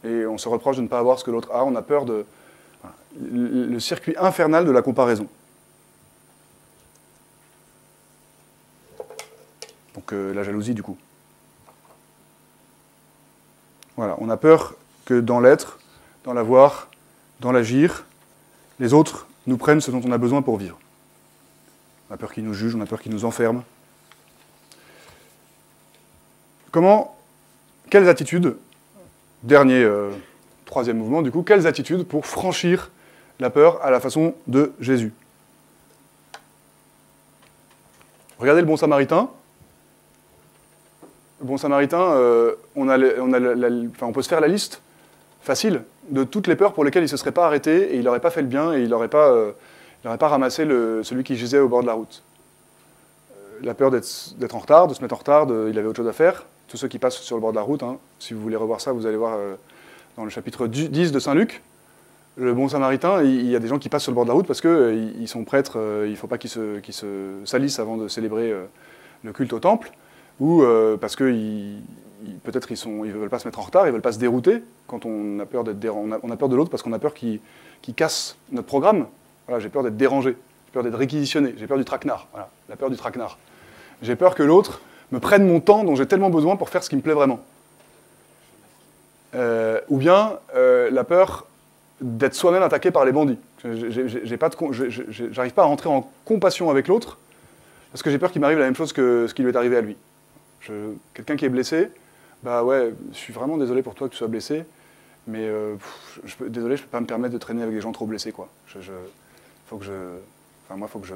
[0.05, 2.05] et on se reproche de ne pas avoir ce que l'autre a, on a peur
[2.05, 2.25] de...
[3.21, 5.29] Le, le circuit infernal de la comparaison.
[9.95, 10.99] Donc euh, la jalousie, du coup.
[13.97, 14.75] Voilà, on a peur
[15.05, 15.79] que dans l'être,
[16.25, 16.89] dans l'avoir,
[17.41, 18.05] dans l'agir,
[18.81, 20.79] les autres nous prennent ce dont on a besoin pour vivre.
[22.11, 23.63] On a peur qu'ils nous jugent, on a peur qu'ils nous enferment.
[26.71, 27.17] Comment,
[27.91, 28.57] quelles attitudes,
[29.43, 30.11] dernier, euh,
[30.65, 32.91] troisième mouvement du coup, quelles attitudes pour franchir
[33.39, 35.13] la peur à la façon de Jésus?
[38.39, 39.31] Regardez le bon samaritain,
[41.41, 44.81] bon samaritain, euh, on, peut se faire la liste
[45.43, 48.05] facile de toutes les peurs pour lesquelles il ne se serait pas arrêté et il
[48.05, 49.53] n'aurait pas fait le bien et il n'aurait pas, euh,
[50.03, 50.65] pas, ramassé
[51.03, 52.23] celui qui gisait au bord de la route.
[53.33, 56.09] Euh, la peur d'être en retard, de se mettre en retard, il avait autre chose
[56.09, 56.45] à faire.
[56.69, 58.81] Tous ceux qui passent sur le bord de la route, hein, si vous voulez revoir
[58.81, 59.39] ça, vous allez voir
[60.17, 61.63] dans le chapitre 10 de Saint Luc,
[62.37, 64.35] le bon samaritain, il y a des gens qui passent sur le bord de la
[64.35, 67.07] route parce qu'ils sont prêtres, il ne faut pas qu'ils se, se,
[67.45, 68.53] salissent avant de célébrer
[69.23, 69.93] le culte au temple
[70.41, 71.25] ou euh, parce que
[72.43, 74.63] peut-être ils ne veulent pas se mettre en retard, ils ne veulent pas se dérouter
[74.87, 77.15] quand on a peur, d'être on, on a peur de l'autre parce qu'on a peur
[77.15, 77.41] qu'il
[77.97, 79.07] casse notre programme.
[79.59, 82.29] J'ai peur d'être dérangé, j'ai peur d'être réquisitionné, j'ai peur du traquenard,
[82.69, 83.39] la peur du traquenard.
[84.03, 84.81] J'ai peur que l'autre
[85.13, 87.41] me prenne mon temps dont j'ai tellement besoin pour faire ce qui me plaît vraiment.
[89.35, 91.47] Euh, ou bien euh, la peur
[92.01, 93.39] d'être soi-même attaqué par les bandits.
[93.65, 97.19] J'arrive pas à rentrer en compassion avec l'autre
[97.93, 99.77] parce que j'ai peur qu'il m'arrive la même chose que ce qui lui est arrivé
[99.77, 99.97] à lui.
[101.15, 101.91] Quelqu'un qui est blessé,
[102.45, 104.65] bah ouais, je suis vraiment désolé pour toi que tu sois blessé,
[105.27, 105.77] mais euh,
[106.25, 108.33] je, désolé, je ne peux pas me permettre de traîner avec des gens trop blessés,
[108.33, 108.51] quoi.
[108.67, 108.93] Je,
[109.67, 109.93] faut que je,
[110.67, 111.15] enfin moi, faut que je,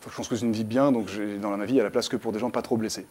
[0.00, 1.08] faut que je construise une vie bien, donc
[1.40, 3.06] dans ma vie, il y a la place que pour des gens pas trop blessés.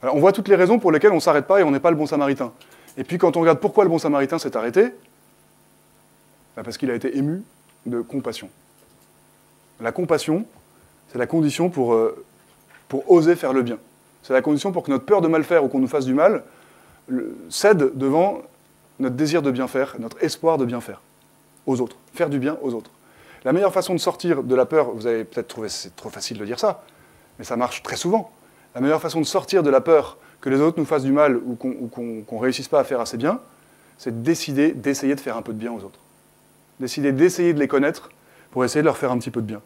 [0.00, 1.80] Alors, on voit toutes les raisons pour lesquelles on ne s'arrête pas et on n'est
[1.80, 2.52] pas le bon samaritain.
[2.96, 4.92] Et puis quand on regarde pourquoi le bon samaritain s'est arrêté,
[6.56, 7.42] bah parce qu'il a été ému
[7.84, 8.48] de compassion.
[9.80, 10.46] La compassion,
[11.10, 12.24] c'est la condition pour, euh,
[12.88, 13.78] pour oser faire le bien.
[14.22, 16.14] C'est la condition pour que notre peur de mal faire ou qu'on nous fasse du
[16.14, 16.42] mal
[17.48, 18.42] cède devant
[18.98, 21.00] notre désir de bien faire, notre espoir de bien faire
[21.66, 22.90] aux autres, faire du bien aux autres.
[23.44, 26.38] La meilleure façon de sortir de la peur, vous avez peut-être trouvé c'est trop facile
[26.38, 26.82] de dire ça,
[27.38, 28.30] mais ça marche très souvent.
[28.74, 31.36] La meilleure façon de sortir de la peur que les autres nous fassent du mal
[31.36, 33.40] ou qu'on ne réussisse pas à faire assez bien,
[33.96, 35.98] c'est de décider d'essayer de faire un peu de bien aux autres.
[36.80, 38.10] Décider d'essayer de les connaître
[38.50, 39.60] pour essayer de leur faire un petit peu de bien.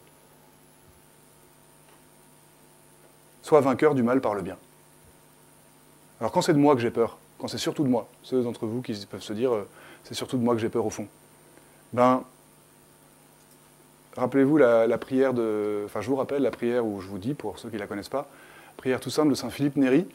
[3.42, 4.56] Sois vainqueur du mal par le bien.
[6.20, 8.66] Alors quand c'est de moi que j'ai peur, quand c'est surtout de moi, ceux d'entre
[8.66, 9.68] vous qui peuvent se dire euh,
[10.04, 11.08] c'est surtout de moi que j'ai peur au fond,
[11.92, 12.22] ben
[14.16, 15.82] rappelez-vous la, prière de.
[15.84, 17.88] Enfin, je vous rappelle la prière où je vous dis, pour ceux qui ne la
[17.88, 18.28] connaissent pas,
[18.76, 20.06] prière tout simple de Saint Philippe Néri.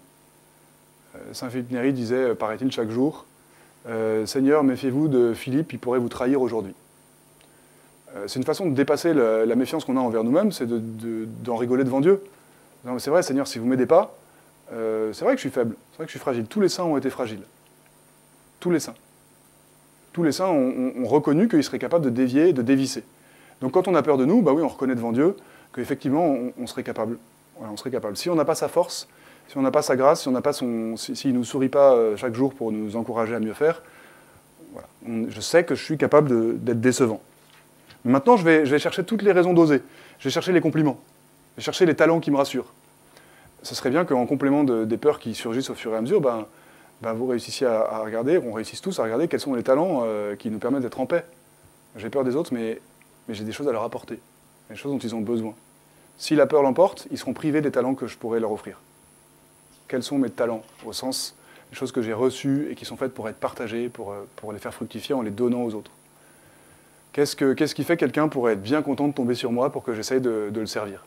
[1.16, 3.26] Euh, Saint Philippe Néri disait, euh, paraît-il, chaque jour
[4.26, 6.74] Seigneur, méfiez-vous de Philippe, il pourrait vous trahir aujourd'hui.
[8.26, 12.02] c'est une façon de dépasser la, méfiance qu'on a envers nous-mêmes, c'est d'en rigoler devant
[12.02, 12.22] Dieu.
[13.00, 14.16] C'est vrai, Seigneur, si vous ne m'aidez pas,
[14.74, 16.46] euh, c'est vrai que je suis faible, c'est vrai que je suis fragile.
[16.46, 17.44] Tous les saints ont été fragiles.
[18.60, 18.96] Tous les saints.
[20.14, 23.04] Tous les saints ont, reconnu qu'ils seraient capables de dévier, de dévisser.
[23.62, 25.36] Donc quand on a peur de nous, bah oui, on reconnaît devant Dieu
[25.74, 27.18] qu'effectivement, on, serait capable.
[28.16, 29.08] Si on n'a pas sa force,
[29.48, 32.34] si on n'a pas sa grâce, si on s'il ne nous sourit pas euh, chaque
[32.34, 33.84] jour pour nous encourager à mieux faire,
[35.06, 37.22] je sais que je suis capable d'être décevant.
[38.06, 39.82] Maintenant, je vais chercher toutes les raisons d'oser.
[40.20, 41.00] Je vais chercher les compliments
[41.58, 42.74] chercher les talents qui me rassurent.
[43.64, 46.46] Ce serait bien qu'en complément des peurs qui surgissent au fur et à mesure, ben,
[47.02, 50.36] ben vous réussissiez à, regarder, on réussisse tous à regarder quels sont les talents euh,
[50.36, 51.26] qui nous permettent d'être en paix.
[51.96, 52.80] J'ai peur des autres, mais,
[53.30, 54.20] j'ai des choses à leur apporter,
[54.70, 55.54] des choses dont ils ont besoin.
[56.18, 58.80] Si la peur l'emporte, ils seront privés des talents que je pourrais leur offrir.
[59.88, 61.36] Quels sont mes talents Au sens,
[61.72, 64.54] des choses que j'ai reçues et qui sont faites pour être partagées, pour, euh, pour
[64.54, 65.92] les faire fructifier en les donnant aux autres?
[67.14, 69.84] Qu'est-ce, que, qu'est-ce qui fait quelqu'un pourrait être bien content de tomber sur moi pour
[69.84, 71.04] que j'essaye de le servir?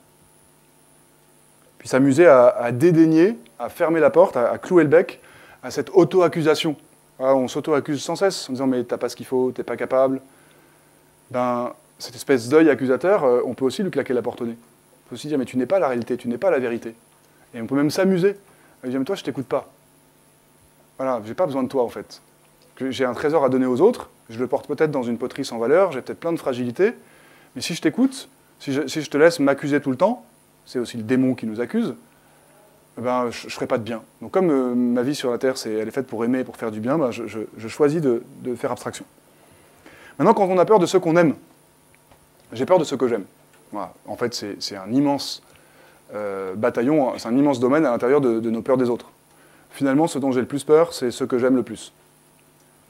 [1.80, 5.18] Puis s'amuser à, dédaigner, à fermer la porte, à, clouer le bec
[5.62, 6.76] à cette auto-accusation.
[7.18, 10.20] On s'auto-accuse sans cesse en disant mais t'as pas ce qu'il faut, t'es pas capable.
[11.30, 14.56] Ben, cette espèce d'œil accusateur, euh, on peut aussi lui claquer la porte au nez.
[14.60, 16.94] On peut aussi dire mais tu n'es pas la réalité, tu n'es pas la vérité.
[17.54, 18.36] Et on peut même s'amuser.
[18.84, 19.70] dire mais toi je t'écoute pas.
[20.98, 22.20] Voilà, j'ai pas besoin de toi en fait.
[22.78, 25.58] J'ai un trésor à donner aux autres, je le porte peut-être dans une poterie sans
[25.58, 26.92] valeur, j'ai peut-être plein de fragilité,
[27.54, 30.26] mais si je t'écoute, si je te laisse m'accuser tout le temps,
[30.66, 31.94] c'est aussi le démon qui nous accuse,
[32.98, 34.02] eh ben, je ne ferai pas de bien.
[34.20, 36.56] Donc comme euh, ma vie sur la Terre, c'est, elle est faite pour aimer, pour
[36.56, 38.22] faire du bien, ben, je, je, choisis de,
[38.56, 39.04] faire abstraction.
[40.18, 41.34] Maintenant, quand on a peur de ceux qu'on aime,
[42.52, 43.24] j'ai peur de ceux que j'aime.
[43.72, 43.94] Voilà.
[44.06, 45.42] En fait, c'est, un immense
[46.14, 49.10] euh, bataillon, c'est un immense domaine à l'intérieur de, nos peurs des autres.
[49.70, 51.92] Finalement, ce dont j'ai le plus peur, c'est ceux que j'aime le plus.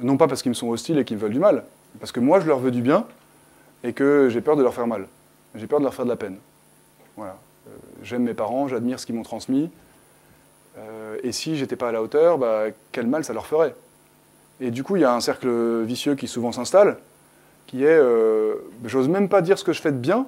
[0.01, 1.65] Non pas parce qu'ils me sont hostiles et qu'ils me veulent du mal,
[2.01, 3.05] parce que moi, je leur veux du bien
[3.85, 5.07] et que j'ai peur de leur faire mal.
[5.55, 6.39] J'ai peur de leur faire de la peine.
[7.17, 7.37] Voilà.
[8.03, 9.71] J'aime mes parents, j'admire ce qu'ils m'ont transmis.
[10.79, 13.75] Euh, et si j'étais pas à la hauteur, bah, quel mal ça leur ferait?
[14.61, 16.99] Et du coup, il y a un cercle vicieux qui souvent s'installe,
[17.67, 20.27] qui est, euh, j'ose même pas dire ce que je fais de bien.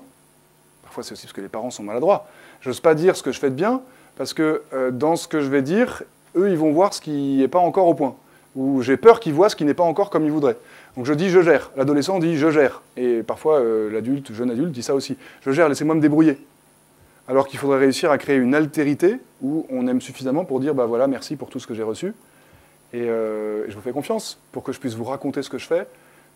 [0.83, 2.27] Parfois, c'est aussi parce que les parents sont maladroits.
[2.61, 3.83] J'ose pas dire ce que je fais de bien,
[4.17, 6.03] parce que euh, dans ce que je vais dire,
[6.37, 8.15] eux, ils vont voir ce qui n'est pas encore au point.
[8.55, 10.59] Ou j'ai peur qu'ils voient ce qui n'est pas encore comme ils voudraient.
[10.97, 11.71] Donc je dis je gère.
[11.75, 12.83] L'adolescent dit je gère.
[12.99, 15.17] Et parfois, l'adulte, jeune adulte, dit ça aussi.
[15.41, 16.37] Je gère, laissez-moi me débrouiller
[17.29, 20.87] alors qu'il faudrait réussir à créer une altérité où on aime suffisamment pour dire bah
[20.87, 22.15] voilà, merci pour tout ce que j'ai reçu,
[22.93, 25.67] et euh, je vous fais confiance pour que je puisse vous raconter ce que je
[25.67, 25.87] fais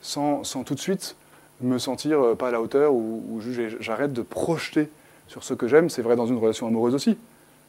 [0.00, 1.16] sans, sans tout de suite
[1.60, 3.40] me sentir euh, pas à la hauteur ou.
[3.80, 4.88] J'arrête de projeter
[5.28, 7.16] sur ce que j'aime, c'est vrai dans une relation amoureuse aussi.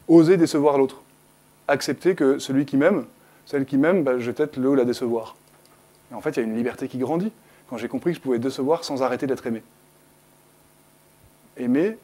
[0.08, 1.02] Oser décevoir l'autre.
[1.68, 3.06] Accepter que celui qui m'aime,
[3.46, 5.36] celle qui m'aime, bah, je vais peut-être le ou la décevoir.
[6.12, 7.32] Et en fait, il y a une liberté qui grandit
[7.70, 9.62] quand j'ai compris que je pouvais décevoir sans arrêter d'être aimé.
[11.58, 11.98] Aimer,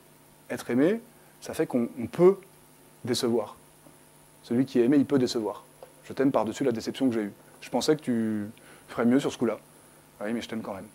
[0.53, 1.01] être aimé,
[1.41, 2.37] ça fait qu'on peut
[3.03, 3.55] décevoir.
[4.43, 5.63] Celui qui est aimé, il peut décevoir.
[6.05, 7.33] Je t'aime par-dessus la déception que j'ai eue.
[7.61, 8.45] Je pensais que tu
[8.87, 9.57] ferais mieux sur ce coup-là.
[10.19, 10.87] Ah oui, mais je t'aime quand même.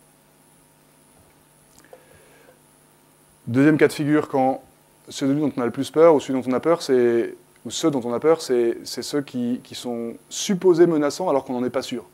[3.47, 4.61] Deuxième cas de figure, quand
[5.09, 7.71] celui dont on a le plus peur ou celui dont on a peur, c'est ou
[7.71, 11.65] ceux dont on a peur, c'est ceux qui, qui, sont supposés menaçants alors qu'on n'en
[11.65, 12.05] est pas sûr.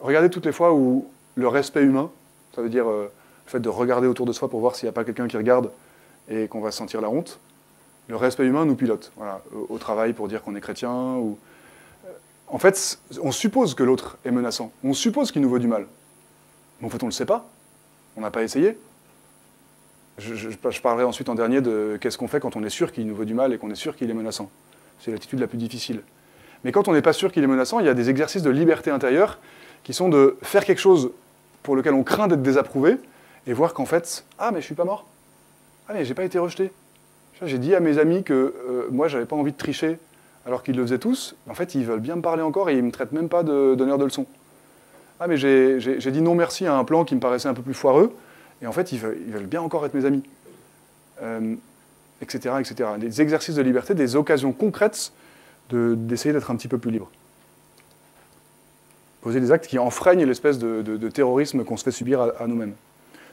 [0.00, 2.10] Regardez toutes les fois où le respect humain,
[2.54, 3.10] ça veut dire euh,
[3.46, 5.36] le fait de regarder autour de soi pour voir s'il n'y a pas quelqu'un qui
[5.36, 5.70] regarde
[6.28, 7.38] et qu'on va sentir la honte,
[8.08, 9.12] le respect humain nous pilote.
[9.16, 11.16] Voilà, au, travail pour dire qu'on est chrétien.
[11.16, 11.38] Ou...
[12.48, 14.72] En fait, on suppose que l'autre est menaçant.
[14.82, 15.86] On suppose qu'il nous veut du mal.
[16.80, 17.46] Mais en fait, on ne le sait pas.
[18.16, 18.78] On n'a pas essayé.
[20.16, 22.92] Je, je, je, parlerai ensuite en dernier de qu'est-ce qu'on fait quand on est sûr
[22.92, 24.50] qu'il nous veut du mal et qu'on est sûr qu'il est menaçant.
[25.00, 26.02] C'est l'attitude la plus difficile.
[26.64, 28.50] Mais quand on n'est pas sûr qu'il est menaçant, il y a des exercices de
[28.50, 29.38] liberté intérieure
[29.84, 31.12] qui sont de faire quelque chose
[31.62, 32.96] pour lequel on craint d'être désapprouvé
[33.46, 35.06] et voir qu'en fait, ah mais je suis pas mort.
[35.88, 36.70] Ah mais j'ai pas été rejeté.
[37.42, 39.98] J'ai dit à mes amis que euh, moi j'avais pas envie de tricher
[40.44, 41.36] alors qu'ils le faisaient tous.
[41.48, 43.74] En fait, ils veulent bien me parler encore et ils me traitent même pas de
[43.74, 44.26] donneur de leçons.
[45.20, 47.74] Ah mais j'ai dit non merci à un plan qui me paraissait un peu plus
[47.74, 48.14] foireux
[48.62, 50.22] et en fait ils veulent, bien encore être mes amis.
[51.22, 51.56] Euh,
[52.20, 52.90] etc., etc.
[52.98, 55.12] Des exercices de liberté, des occasions concrètes
[55.70, 57.10] d'essayer de, d'être un petit peu plus libre.
[59.20, 62.74] Poser des actes qui enfreignent l'espèce de, de, terrorisme qu'on se fait subir à nous-mêmes.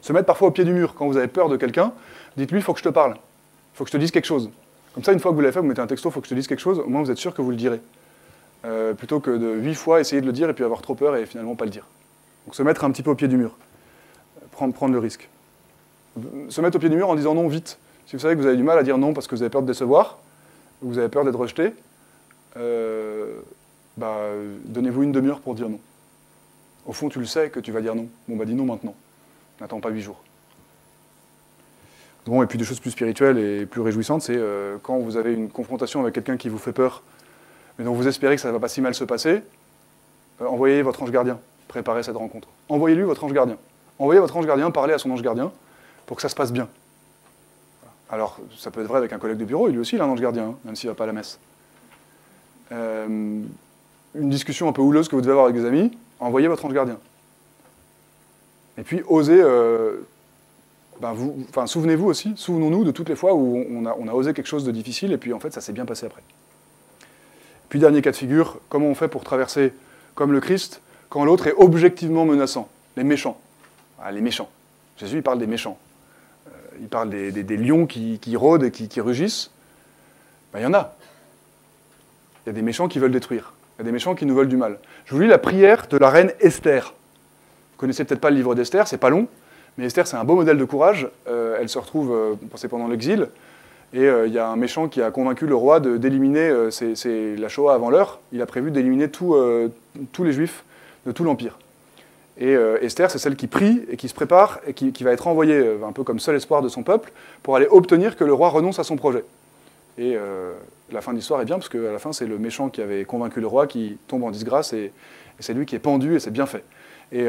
[0.06, 0.94] Se mettre parfois au pied du mur.
[0.94, 1.92] Quand vous avez peur de quelqu'un,
[2.38, 3.14] dites-lui, il faut que je te parle.
[3.14, 4.52] Il faut que je te dise quelque chose.
[4.94, 6.28] Comme ça, une fois que vous l'avez fait, vous mettez un texto, il faut que
[6.28, 7.82] je te dise quelque chose, au moins vous êtes sûr que vous le direz.
[8.66, 11.16] Euh, plutôt que de huit fois essayer de le dire et puis avoir trop peur
[11.16, 11.88] et finalement pas le dire.
[12.46, 13.58] Donc se mettre un petit peu au pied du mur.
[14.52, 15.28] Prendre, prendre le risque.
[16.50, 17.80] Se mettre au pied du mur en disant non vite.
[18.06, 19.50] Si vous savez que vous avez du mal à dire non parce que vous avez
[19.50, 20.20] peur de décevoir,
[20.84, 21.74] ou vous avez peur d'être rejeté,
[22.58, 23.40] euh,
[23.98, 24.20] bah,
[24.66, 25.80] donnez-vous une demi-heure pour dire non.
[26.86, 28.08] Au fond, tu le sais que tu vas dire non.
[28.28, 28.94] Bon, bah dis non maintenant.
[29.62, 30.22] N'attends pas huit jours.
[32.26, 35.34] Bon, et puis des choses plus spirituelles et plus réjouissantes, c'est euh, quand vous avez
[35.34, 37.04] une confrontation avec quelqu'un qui vous fait peur,
[37.78, 39.44] mais dont vous espérez que ça ne va pas si mal se passer,
[40.42, 42.48] euh, envoyez votre ange gardien, préparez cette rencontre.
[42.68, 43.58] Envoyez-lui votre ange gardien.
[44.00, 45.52] Envoyez votre ange gardien parler à son ange gardien
[46.08, 46.68] pour que ça se passe bien.
[48.10, 50.10] Alors, ça peut être vrai avec un collègue de bureau, lui aussi il a un
[50.10, 51.40] ange gardien, hein, même s'il ne va pas à la messe.
[52.72, 53.08] Euh,
[54.16, 56.74] une discussion un peu houleuse que vous devez avoir avec des amis, envoyez votre ange
[56.74, 56.98] gardien.
[58.78, 60.06] Et puis, osez euh,
[61.02, 61.14] ben
[61.50, 64.48] enfin, souvenez-vous aussi, souvenons-nous de toutes les fois où on a, on a, osé quelque
[64.48, 66.24] chose de difficile et puis en fait ça s'est bien passé après.
[67.70, 69.74] Puis dernier cas de figure, comment on fait pour traverser
[70.14, 73.40] comme le Christ quand l'autre est objectivement menaçant, les méchants
[74.02, 74.50] Ah, les méchants.
[74.98, 75.78] Jésus, il parle des méchants.
[76.48, 76.52] Euh,
[76.82, 79.52] il parle des, lions qui, rôdent et qui, rugissent.
[80.52, 80.96] Ben, il y en a.
[82.46, 83.54] Il y a des méchants qui veulent détruire.
[83.76, 84.80] Il y a des méchants qui nous veulent du mal.
[85.06, 86.94] Je vous lis la prière de la reine Esther.
[87.76, 89.28] Vous connaissez peut-être pas le livre d'Esther, c'est pas long,
[89.78, 91.10] mais Esther, c'est un beau modèle de courage.
[91.28, 93.30] Euh, elle se retrouve, euh, c'est pendant l'exil,
[93.94, 97.74] et il y a un méchant qui a convaincu le roi d'éliminer, c'est la Shoah
[97.74, 99.34] avant l'heure, il a prévu d'éliminer tous
[100.20, 100.66] les juifs
[101.06, 101.58] de tout l'Empire.
[102.38, 105.28] Et euh, Esther, c'est celle qui prie et qui se prépare et qui, va être
[105.28, 107.12] envoyée euh, un peu comme seul espoir de son peuple
[107.44, 109.24] pour aller obtenir que le roi renonce à son projet.
[109.98, 110.54] Et euh,
[110.92, 113.06] la fin de l'histoire est bien parce qu'à la fin, c'est le méchant qui avait
[113.06, 114.92] convaincu le roi qui tombe en disgrâce et,
[115.42, 116.64] c'est lui qui est pendu et c'est bien fait.
[117.12, 117.26] Et,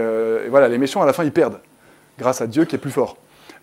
[0.49, 1.61] voilà, les méchants, à la fin, ils perdent
[2.19, 3.17] grâce à Dieu qui est plus fort.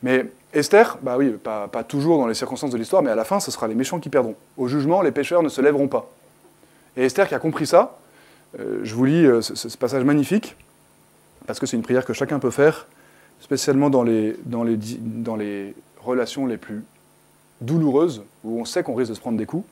[0.04, 3.40] Mais Esther, bah oui, pas, toujours dans les circonstances de l'histoire, mais à la fin,
[3.40, 4.36] ce sera les méchants qui perdront.
[4.58, 6.10] Au jugement, les pécheurs ne se lèveront pas.
[6.96, 7.98] Et Esther qui a compris ça,
[8.58, 10.56] je vous lis ce passage magnifique
[11.48, 12.88] parce que c'est une prière que chacun peut faire,
[13.40, 16.84] spécialement dans les, dans les, dans les relations les plus
[17.62, 19.66] douloureuses, où on sait qu'on risque de se prendre des coups.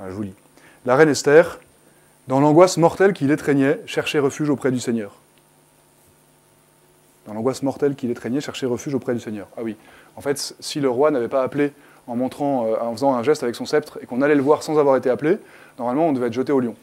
[0.00, 0.34] je vous lis.
[0.84, 1.60] La reine Esther,
[2.30, 5.16] dans l'angoisse mortelle qui l'étreignait, cherchait refuge auprès du Seigneur.
[7.26, 9.48] Dans l'angoisse mortelle qui l'étreignait, cherchait refuge auprès du Seigneur.
[9.56, 9.74] Ah oui,
[10.14, 11.72] en fait, si le roi n'avait pas appelé
[12.06, 14.62] en montrant, euh, en faisant un geste avec son sceptre, et qu'on allait le voir
[14.62, 15.38] sans avoir été appelé,
[15.76, 16.76] normalement on devait être jeté au lion.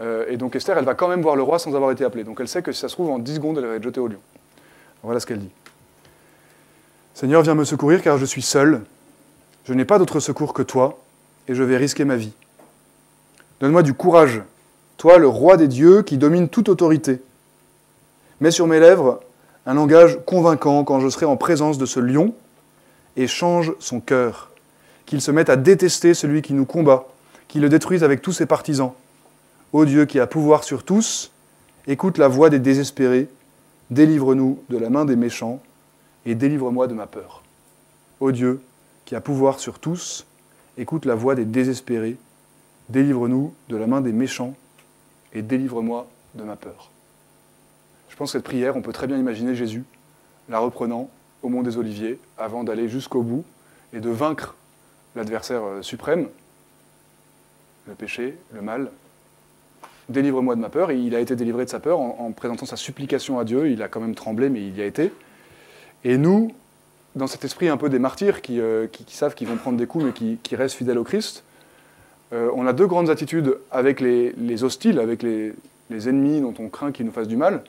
[0.00, 2.24] Euh, et donc Esther, elle va quand même voir le roi sans avoir été appelée.
[2.24, 4.00] Donc elle sait que si ça se trouve, en 10 secondes, elle va être jetée
[4.00, 4.20] au lion.
[5.02, 5.50] Voilà ce qu'elle dit.
[7.12, 8.80] Seigneur, viens me secourir car je suis seul.
[9.64, 10.98] Je n'ai pas d'autre secours que toi,
[11.48, 12.32] et je vais risquer ma vie.
[13.60, 14.40] Donne-moi du courage,
[15.00, 17.22] toi le roi des dieux qui domine toute autorité.
[18.42, 19.20] Mets sur mes lèvres
[19.64, 22.34] un langage convaincant quand je serai en présence de ce lion,
[23.16, 24.50] et change son cœur,
[25.06, 27.08] qu'il se mette à détester celui qui nous combat,
[27.48, 28.92] qu'il le détruise avec tous ses partisans
[29.72, 31.30] Ô Dieu qui a pouvoir sur tous,
[31.86, 33.28] écoute la voix des désespérés,
[33.88, 35.62] délivre-nous de la main des méchants
[36.26, 37.42] et délivre-moi de ma peur.
[38.20, 38.60] Ô Dieu
[39.06, 40.26] qui a pouvoir sur tous,
[40.76, 42.18] écoute la voix des désespérés,
[42.90, 44.54] délivre-nous de la main des méchants
[45.32, 46.90] et délivre-moi de ma peur.
[48.08, 49.84] Je pense que cette prière, on peut très bien imaginer Jésus
[50.48, 51.08] la reprenant
[51.42, 53.44] au mont des Oliviers avant d'aller jusqu'au bout
[53.92, 54.54] et de vaincre
[55.16, 56.28] l'adversaire euh, suprême,
[57.86, 58.90] le péché, le mal,
[60.08, 60.92] délivre-moi de ma peur.
[60.92, 63.70] Il a été délivré de sa peur en, présentant sa supplication à Dieu.
[63.70, 65.12] Il a quand même tremblé, mais il y a été.
[66.04, 66.52] Et nous,
[67.14, 70.04] dans cet esprit un peu des martyrs qui, euh, savent qu'ils vont prendre des coups,
[70.04, 71.44] mais qui, restent fidèles au Christ,
[72.32, 75.54] euh, on a deux grandes attitudes avec les, hostiles, avec les,
[75.90, 77.64] ennemis dont on craint qu'ils nous fassent du mal.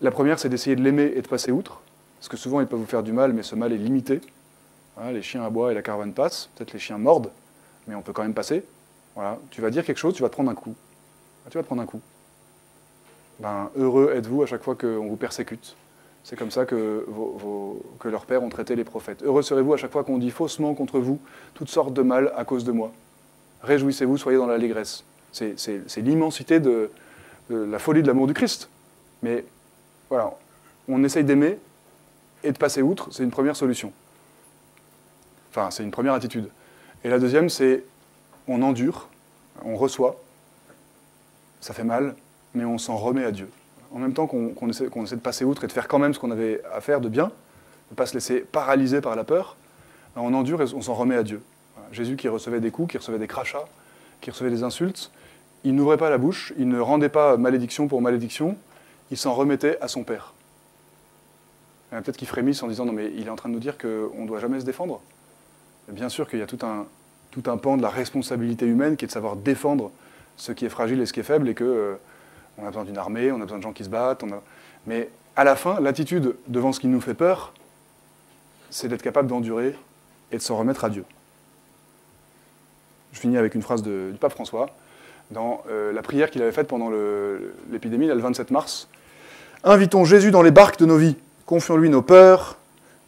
[0.00, 1.80] La première, c'est d'essayer de l'aimer et de passer outre,
[2.18, 4.20] parce que souvent ils peuvent vous faire du mal, mais ce mal est limité.
[5.12, 6.50] les chiens aboient et la caravane passe.
[6.54, 7.30] Peut-être les chiens mordent,
[7.88, 8.62] mais on peut quand même passer.
[9.14, 9.38] Voilà.
[9.50, 10.74] Tu vas dire quelque chose, tu vas te prendre un coup.
[11.46, 12.00] Ah, tu vas prendre un coup.
[13.40, 15.74] Ben, heureux êtes-vous à chaque fois qu'on vous persécute.
[16.22, 17.06] C'est comme ça que,
[18.00, 19.22] que leurs pères ont traité les prophètes.
[19.22, 21.20] Heureux serez-vous à chaque fois qu'on dit faussement contre vous
[21.54, 22.92] toutes sortes de mal à cause de moi.
[23.66, 25.04] Réjouissez-vous, soyez dans l'allégresse.
[25.32, 26.90] C'est l'immensité de,
[27.50, 28.68] la folie de l'amour du Christ.
[29.22, 29.44] Mais
[30.08, 30.32] voilà,
[30.88, 31.58] on essaye d'aimer
[32.44, 33.92] et de passer outre, c'est une première solution.
[35.50, 36.48] Enfin, c'est une première attitude.
[37.02, 37.82] Et la deuxième, c'est
[38.46, 39.08] on endure,
[39.64, 40.20] on reçoit,
[41.60, 42.14] ça fait mal,
[42.54, 43.50] mais on s'en remet à Dieu.
[43.92, 46.30] En même temps qu'on essaie, de passer outre et de faire quand même ce qu'on
[46.30, 47.32] avait à faire de bien, de
[47.92, 49.56] ne pas se laisser paralyser par la peur,
[50.14, 51.42] on endure et on s'en remet à Dieu.
[51.92, 53.66] Jésus qui recevait des coups, qui recevait des crachats,
[54.20, 55.10] qui recevait des insultes,
[55.64, 58.56] il n'ouvrait pas la bouche, il ne rendait pas malédiction pour malédiction,
[59.10, 60.32] il s'en remettait à son Père.
[61.90, 64.22] Peut-être qu'il frémisse en disant non mais il est en train de nous dire qu'on
[64.22, 65.00] ne doit jamais se défendre.
[65.88, 69.12] Bien sûr qu'il y a tout un, pan de la responsabilité humaine qui est de
[69.12, 69.90] savoir défendre
[70.36, 71.94] ce qui est fragile et ce qui est faible, et que euh,
[72.58, 74.24] on a besoin d'une armée, on a besoin de gens qui se battent.
[74.86, 77.52] Mais à la fin, l'attitude devant ce qui nous fait peur,
[78.70, 79.74] c'est d'être capable d'endurer
[80.32, 81.04] et de s'en remettre à Dieu.
[83.16, 84.68] Je finis avec une phrase du pape François,
[85.30, 86.90] dans euh, la prière qu'il avait faite pendant
[87.72, 88.88] l'épidémie, le, 27 mars.
[89.64, 92.58] Invitons Jésus dans les barques de nos vies, confions-lui nos peurs,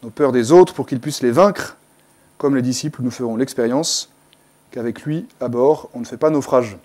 [0.02, 1.76] nos peurs des autres, pour qu'il puisse les vaincre.
[2.38, 4.11] Comme les disciples, nous ferons l'expérience
[4.70, 6.78] qu'avec lui, à bord, on ne fait pas naufrage.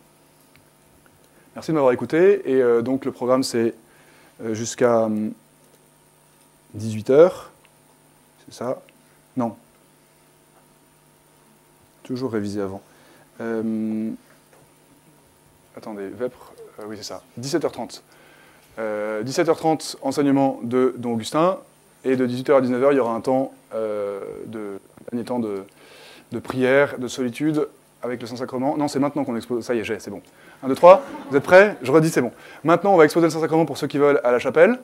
[1.55, 2.41] Merci de m'avoir écouté.
[2.51, 3.73] Et euh, donc le programme, c'est
[4.43, 5.09] euh, jusqu'à
[6.77, 7.21] 18h.
[7.21, 7.31] Hum,
[8.45, 8.81] c'est ça?
[9.37, 9.55] Non.
[12.03, 12.81] Toujours révisé avant.
[13.41, 14.11] Euh,
[15.75, 16.53] attendez, Vêpres,
[16.87, 17.21] oui c'est ça.
[17.39, 18.01] 17h30.
[18.77, 21.59] 17h30, enseignement de Don Augustin.
[22.05, 24.79] Et de 18h à 19h, il y aura un temps de,
[25.11, 25.63] dernier temps de,
[26.31, 27.67] de prière, de solitude
[28.03, 28.77] avec le Saint-Sacrement.
[28.77, 29.63] Non, c'est maintenant qu'on expose.
[29.63, 30.21] Ça y est, j'ai, c'est bon.
[30.63, 31.03] 1, 2, 3.
[31.29, 31.77] Vous êtes prêts?
[31.81, 32.31] Je redis, c'est bon.
[32.63, 34.79] Maintenant, on va exposer le Saint-Sacrement pour ceux qui veulent à la chapelle.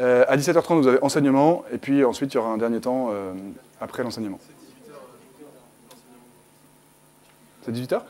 [0.00, 3.10] Euh, à 17h30, vous avez enseignement, et puis ensuite, il y aura un dernier temps
[3.10, 3.32] euh,
[3.80, 4.38] après l'enseignement.
[7.64, 8.00] C'est 18h